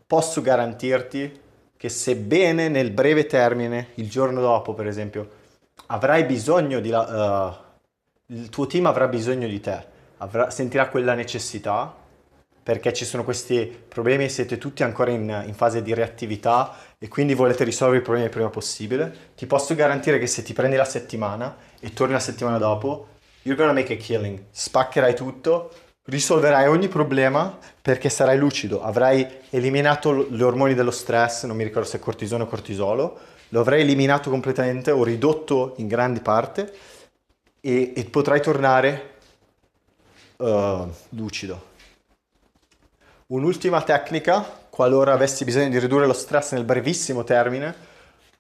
Posso 0.07 0.42
garantirti 0.42 1.40
che 1.79 1.88
sebbene 1.88 2.68
nel 2.68 2.90
breve 2.90 3.25
termine, 3.25 3.88
il 3.94 4.11
giorno 4.11 4.42
dopo 4.42 4.75
per 4.75 4.87
esempio, 4.87 5.31
avrai 5.87 6.25
bisogno 6.25 6.79
di... 6.79 6.90
Uh, 6.90 7.70
il 8.33 8.49
tuo 8.49 8.66
team 8.66 8.87
avrà 8.87 9.09
bisogno 9.09 9.47
di 9.47 9.61
te, 9.61 9.85
avrà, 10.18 10.51
sentirà 10.51 10.88
quella 10.88 11.14
necessità 11.14 11.95
perché 12.62 12.92
ci 12.92 13.05
sono 13.05 13.25
questi 13.25 13.66
problemi 13.88 14.25
e 14.25 14.29
siete 14.29 14.57
tutti 14.57 14.83
ancora 14.85 15.11
in, 15.11 15.45
in, 15.47 15.55
fase 15.55 15.83
di 15.83 15.92
reattività 15.92 16.77
e 16.97 17.09
quindi 17.09 17.35
volete 17.35 17.64
risolvere 17.64 17.99
i 18.01 18.03
problemi 18.03 18.27
il 18.29 18.33
prima 18.33 18.49
possibile, 18.49 19.33
ti 19.37 19.47
posso 19.47 19.75
garantire 19.75 20.18
che 20.18 20.29
se 20.29 20.42
ti 20.42 20.53
prendi 20.53 20.77
la 20.77 20.85
settimana 20.85 21.57
e 21.81 21.92
torni 21.92 22.12
la 22.12 22.21
settimana 22.21 22.59
dopo, 22.59 23.09
you're 23.42 23.61
gonna 23.61 23.75
make 23.75 23.92
a 23.92 23.97
killing. 23.97 24.45
Spaccherai 24.51 25.14
tutto, 25.14 25.73
risolverai 26.05 26.68
ogni 26.68 26.87
problema 26.87 27.59
perché 27.83 28.09
sarai 28.09 28.38
lucido, 28.38 28.81
avrai 28.81 29.27
eliminato 29.51 30.29
gli 30.31 30.42
ormoni 30.42 30.75
dello 30.75 30.92
stress, 30.92 31.45
non 31.45 31.57
mi 31.57 31.64
ricordo 31.64 31.88
se 31.88 31.97
è 31.97 32.01
cortisone 32.01 32.45
o 32.45 32.47
cortisolo, 32.47 33.18
lo 33.49 33.61
avrai 33.61 33.81
eliminato 33.81 34.31
completamente 34.31 34.92
o 34.92 35.03
ridotto 35.03 35.75
in 35.79 35.88
grandi 35.88 36.21
parte 36.21 36.73
e, 37.64 37.92
e 37.94 38.05
potrai 38.07 38.42
tornare 38.42 39.18
uh, 40.38 40.92
lucido. 41.11 41.70
Un'ultima 43.29 43.83
tecnica, 43.83 44.42
qualora 44.68 45.12
avessi 45.12 45.44
bisogno 45.44 45.68
di 45.68 45.79
ridurre 45.79 46.07
lo 46.07 46.12
stress 46.12 46.53
nel 46.53 46.64
brevissimo 46.64 47.25
termine, 47.25 47.75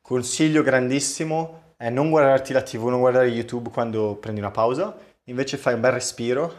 consiglio 0.02 0.62
grandissimo 0.62 1.74
è 1.76 1.88
non 1.88 2.10
guardarti 2.10 2.52
la 2.52 2.62
tv, 2.62 2.88
non 2.88 3.00
guardare 3.00 3.28
YouTube 3.28 3.70
quando 3.70 4.16
prendi 4.16 4.40
una 4.40 4.50
pausa, 4.50 4.94
invece 5.24 5.56
fai 5.56 5.74
un 5.74 5.80
bel 5.80 5.92
respiro, 5.92 6.54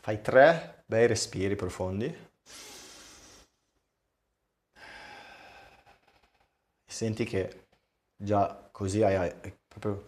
fai 0.00 0.20
tre 0.22 0.82
bei 0.86 1.06
respiri 1.06 1.54
profondi. 1.56 2.24
Senti 6.86 7.24
che 7.24 7.66
già 8.16 8.65
così 8.76 9.02
hai, 9.02 9.16
hai 9.16 9.56
proprio 9.66 10.04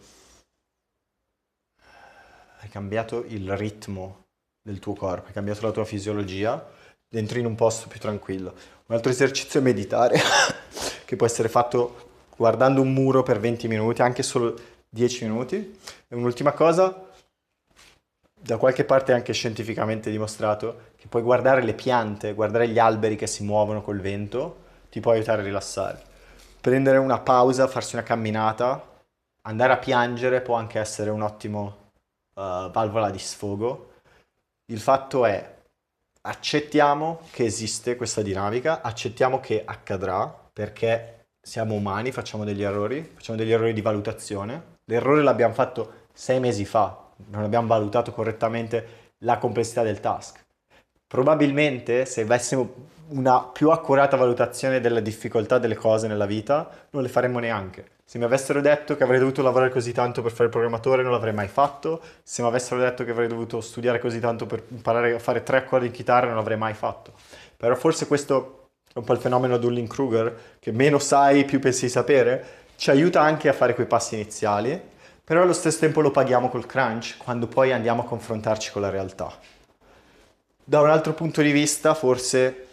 hai 2.59 2.69
cambiato 2.69 3.25
il 3.27 3.57
ritmo 3.57 4.27
del 4.61 4.77
tuo 4.77 4.93
corpo, 4.93 5.25
hai 5.25 5.33
cambiato 5.33 5.65
la 5.65 5.71
tua 5.71 5.85
fisiologia, 5.85 6.69
entri 7.09 7.39
in 7.39 7.47
un 7.47 7.55
posto 7.55 7.87
più 7.87 7.99
tranquillo. 7.99 8.53
Un 8.85 8.95
altro 8.95 9.09
esercizio 9.09 9.59
è 9.59 9.63
meditare, 9.63 10.19
che 11.03 11.15
può 11.15 11.25
essere 11.25 11.49
fatto 11.49 12.09
guardando 12.35 12.81
un 12.81 12.93
muro 12.93 13.23
per 13.23 13.39
20 13.39 13.67
minuti, 13.67 14.03
anche 14.03 14.21
solo 14.21 14.55
10 14.87 15.25
minuti. 15.25 15.79
E 16.07 16.15
un'ultima 16.15 16.51
cosa, 16.51 17.09
da 18.39 18.57
qualche 18.57 18.85
parte 18.85 19.13
è 19.13 19.15
anche 19.15 19.33
scientificamente 19.33 20.11
dimostrato 20.11 20.91
che 20.95 21.07
puoi 21.07 21.23
guardare 21.23 21.63
le 21.63 21.73
piante, 21.73 22.33
guardare 22.33 22.67
gli 22.67 22.77
alberi 22.77 23.15
che 23.15 23.25
si 23.25 23.43
muovono 23.43 23.81
col 23.81 23.99
vento, 23.99 24.67
ti 24.91 24.99
può 24.99 25.13
aiutare 25.13 25.41
a 25.41 25.45
rilassare. 25.45 26.08
Prendere 26.61 26.97
una 26.97 27.19
pausa, 27.19 27.67
farsi 27.67 27.95
una 27.95 28.03
camminata, 28.03 28.85
andare 29.43 29.73
a 29.73 29.77
piangere 29.77 30.41
può 30.41 30.55
anche 30.55 30.79
essere 30.79 31.09
un 31.09 31.21
ottimo 31.21 31.91
uh, 32.33 32.69
valvola 32.69 33.09
di 33.09 33.19
sfogo 33.19 33.89
il 34.71 34.79
fatto 34.79 35.25
è, 35.25 35.55
accettiamo 36.21 37.21
che 37.31 37.43
esiste 37.43 37.95
questa 37.95 38.21
dinamica, 38.21 38.81
accettiamo 38.81 39.39
che 39.39 39.63
accadrà 39.65 40.27
perché 40.53 41.25
siamo 41.41 41.73
umani, 41.73 42.11
facciamo 42.11 42.43
degli 42.43 42.61
errori, 42.61 43.01
facciamo 43.01 43.37
degli 43.37 43.51
errori 43.51 43.73
di 43.73 43.81
valutazione. 43.81 44.77
L'errore 44.85 45.23
l'abbiamo 45.23 45.55
fatto 45.55 46.05
sei 46.13 46.39
mesi 46.39 46.65
fa, 46.65 47.09
non 47.29 47.43
abbiamo 47.43 47.65
valutato 47.65 48.11
correttamente 48.11 49.13
la 49.19 49.39
complessità 49.39 49.81
del 49.81 49.99
task. 49.99 50.45
Probabilmente 51.07 52.05
se 52.05 52.21
avessimo 52.21 52.71
una 53.09 53.41
più 53.41 53.69
accurata 53.69 54.17
valutazione 54.17 54.79
della 54.79 54.99
difficoltà 54.99 55.57
delle 55.57 55.75
cose 55.75 56.07
nella 56.07 56.25
vita, 56.25 56.69
non 56.91 57.01
le 57.01 57.09
faremmo 57.09 57.39
neanche. 57.39 57.97
Se 58.05 58.17
mi 58.17 58.23
avessero 58.23 58.59
detto 58.59 58.95
che 58.95 59.03
avrei 59.03 59.19
dovuto 59.19 59.41
lavorare 59.41 59.71
così 59.71 59.91
tanto 59.91 60.21
per 60.21 60.31
fare 60.31 60.45
il 60.45 60.49
programmatore, 60.49 61.03
non 61.03 61.11
l'avrei 61.11 61.33
mai 61.33 61.47
fatto. 61.47 62.01
Se 62.23 62.41
mi 62.41 62.47
avessero 62.47 62.79
detto 62.79 63.03
che 63.03 63.11
avrei 63.11 63.27
dovuto 63.27 63.61
studiare 63.61 63.99
così 63.99 64.19
tanto 64.19 64.45
per 64.47 64.63
imparare 64.69 65.13
a 65.13 65.19
fare 65.19 65.43
tre 65.43 65.57
accordi 65.57 65.87
in 65.87 65.91
chitarra, 65.91 66.27
non 66.27 66.35
l'avrei 66.35 66.57
mai 66.57 66.73
fatto. 66.73 67.13
Però 67.55 67.75
forse 67.75 68.07
questo 68.07 68.69
è 68.91 68.97
un 68.97 69.03
po' 69.03 69.13
il 69.13 69.19
fenomeno 69.19 69.57
Dunning-Kruger, 69.57 70.57
che 70.59 70.71
meno 70.71 70.97
sai, 70.97 71.45
più 71.45 71.59
pensi 71.59 71.85
di 71.85 71.91
sapere, 71.91 72.45
ci 72.77 72.89
aiuta 72.89 73.21
anche 73.21 73.47
a 73.49 73.53
fare 73.53 73.75
quei 73.75 73.85
passi 73.85 74.15
iniziali, 74.15 74.81
però 75.23 75.43
allo 75.43 75.53
stesso 75.53 75.79
tempo 75.79 76.01
lo 76.01 76.09
paghiamo 76.09 76.49
col 76.49 76.65
crunch 76.65 77.17
quando 77.17 77.45
poi 77.45 77.71
andiamo 77.71 78.01
a 78.01 78.05
confrontarci 78.05 78.71
con 78.71 78.81
la 78.81 78.89
realtà. 78.89 79.31
Da 80.63 80.81
un 80.81 80.89
altro 80.89 81.13
punto 81.13 81.43
di 81.43 81.51
vista, 81.51 81.93
forse 81.93 82.68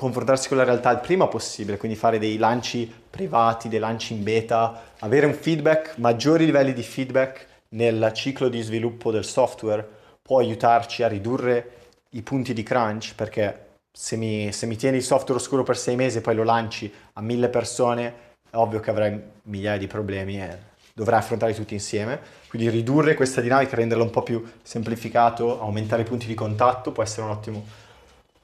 confrontarsi 0.00 0.48
con 0.48 0.56
la 0.56 0.64
realtà 0.64 0.90
il 0.92 1.00
prima 1.00 1.28
possibile, 1.28 1.76
quindi 1.76 1.94
fare 1.94 2.18
dei 2.18 2.38
lanci 2.38 2.90
privati, 3.10 3.68
dei 3.68 3.78
lanci 3.78 4.14
in 4.14 4.22
beta, 4.22 4.92
avere 5.00 5.26
un 5.26 5.34
feedback, 5.34 5.98
maggiori 5.98 6.46
livelli 6.46 6.72
di 6.72 6.82
feedback 6.82 7.46
nel 7.70 8.10
ciclo 8.14 8.48
di 8.48 8.62
sviluppo 8.62 9.10
del 9.10 9.26
software 9.26 9.86
può 10.22 10.38
aiutarci 10.38 11.02
a 11.02 11.08
ridurre 11.08 11.72
i 12.12 12.22
punti 12.22 12.54
di 12.54 12.62
crunch 12.62 13.12
perché 13.14 13.66
se 13.92 14.16
mi, 14.16 14.50
se 14.52 14.64
mi 14.64 14.76
tieni 14.76 14.96
il 14.96 15.02
software 15.02 15.38
oscuro 15.38 15.64
per 15.64 15.76
sei 15.76 15.96
mesi 15.96 16.16
e 16.16 16.20
poi 16.22 16.34
lo 16.34 16.44
lanci 16.44 16.90
a 17.12 17.20
mille 17.20 17.50
persone 17.50 18.14
è 18.48 18.56
ovvio 18.56 18.80
che 18.80 18.88
avrai 18.88 19.20
migliaia 19.42 19.76
di 19.76 19.86
problemi 19.86 20.40
e 20.40 20.56
dovrai 20.94 21.18
affrontarli 21.18 21.54
tutti 21.54 21.74
insieme. 21.74 22.18
Quindi 22.48 22.70
ridurre 22.70 23.12
questa 23.12 23.42
dinamica, 23.42 23.76
renderla 23.76 24.02
un 24.02 24.10
po' 24.10 24.22
più 24.22 24.42
semplificato, 24.62 25.60
aumentare 25.60 26.02
i 26.02 26.06
punti 26.06 26.26
di 26.26 26.34
contatto 26.34 26.90
può 26.90 27.02
essere 27.02 27.26
un 27.26 27.32
ottimo 27.32 27.66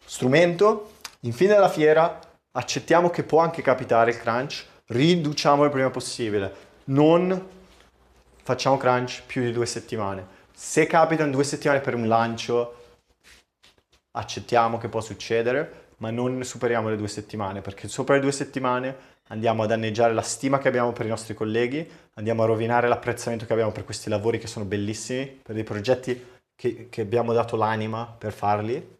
strumento. 0.05 0.90
Infine 1.27 1.55
alla 1.55 1.69
fiera 1.69 2.21
accettiamo 2.53 3.11
che 3.11 3.25
può 3.25 3.41
anche 3.41 3.61
capitare 3.61 4.12
il 4.12 4.19
crunch, 4.19 4.65
riduciamo 4.87 5.65
il 5.65 5.71
prima 5.71 5.91
possibile, 5.91 6.55
non 6.85 7.49
facciamo 8.43 8.77
crunch 8.77 9.25
più 9.27 9.43
di 9.43 9.51
due 9.51 9.67
settimane. 9.67 10.35
Se 10.55 10.87
capita 10.87 11.25
in 11.25 11.33
due 11.33 11.43
settimane 11.43 11.81
per 11.81 11.97
un 11.97 12.07
lancio, 12.07 12.85
accettiamo 14.12 14.79
che 14.79 14.89
può 14.89 15.01
succedere, 15.01 15.89
ma 15.97 16.11
non 16.11 16.45
superiamo 16.45 16.91
le 16.91 16.97
due 16.97 17.09
settimane, 17.09 17.61
perché 17.61 17.89
sopra 17.89 18.15
le 18.15 18.21
due 18.21 18.33
settimane 18.33 19.15
andiamo 19.29 19.65
a 19.65 19.67
danneggiare 19.67 20.15
la 20.15 20.23
stima 20.23 20.59
che 20.59 20.69
abbiamo 20.69 20.93
per 20.93 21.07
i 21.07 21.11
nostri 21.11 21.35
colleghi, 21.35 21.91
andiamo 22.15 22.45
a 22.45 22.47
rovinare 22.47 22.87
l'apprezzamento 22.87 23.47
che 23.47 23.53
abbiamo 23.53 23.73
per 23.73 23.85
questi 23.85 24.09
lavori 24.09 24.39
che 24.39 24.47
sono 24.47 24.65
bellissimi, 24.65 25.27
per 25.27 25.57
dei 25.57 25.65
progetti 25.65 26.25
che, 26.55 26.87
che 26.89 27.01
abbiamo 27.01 27.33
dato 27.33 27.57
l'anima 27.57 28.07
per 28.17 28.33
farli 28.33 28.95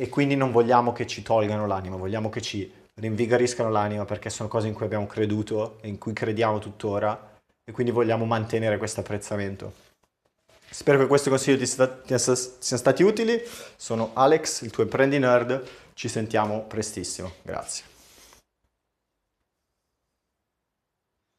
e 0.00 0.08
quindi 0.08 0.36
non 0.36 0.52
vogliamo 0.52 0.92
che 0.92 1.08
ci 1.08 1.22
tolgano 1.22 1.66
l'anima, 1.66 1.96
vogliamo 1.96 2.30
che 2.30 2.40
ci 2.40 2.72
rinvigoriscano 2.94 3.68
l'anima 3.68 4.04
perché 4.04 4.30
sono 4.30 4.48
cose 4.48 4.68
in 4.68 4.74
cui 4.74 4.84
abbiamo 4.84 5.06
creduto 5.06 5.78
e 5.80 5.88
in 5.88 5.98
cui 5.98 6.12
crediamo 6.12 6.60
tuttora 6.60 7.36
e 7.64 7.72
quindi 7.72 7.90
vogliamo 7.90 8.24
mantenere 8.24 8.78
questo 8.78 9.00
apprezzamento. 9.00 9.86
Spero 10.70 10.98
che 10.98 11.06
questi 11.06 11.30
consigli 11.30 11.58
ti, 11.58 11.66
sta- 11.66 12.00
siano 12.04 12.58
stati 12.58 13.02
utili. 13.02 13.42
Sono 13.74 14.10
Alex, 14.14 14.62
il 14.62 14.70
tuo 14.70 14.84
imprendi 14.84 15.18
nerd. 15.18 15.66
Ci 15.94 16.08
sentiamo 16.08 16.62
prestissimo. 16.62 17.32
Grazie. 17.42 17.97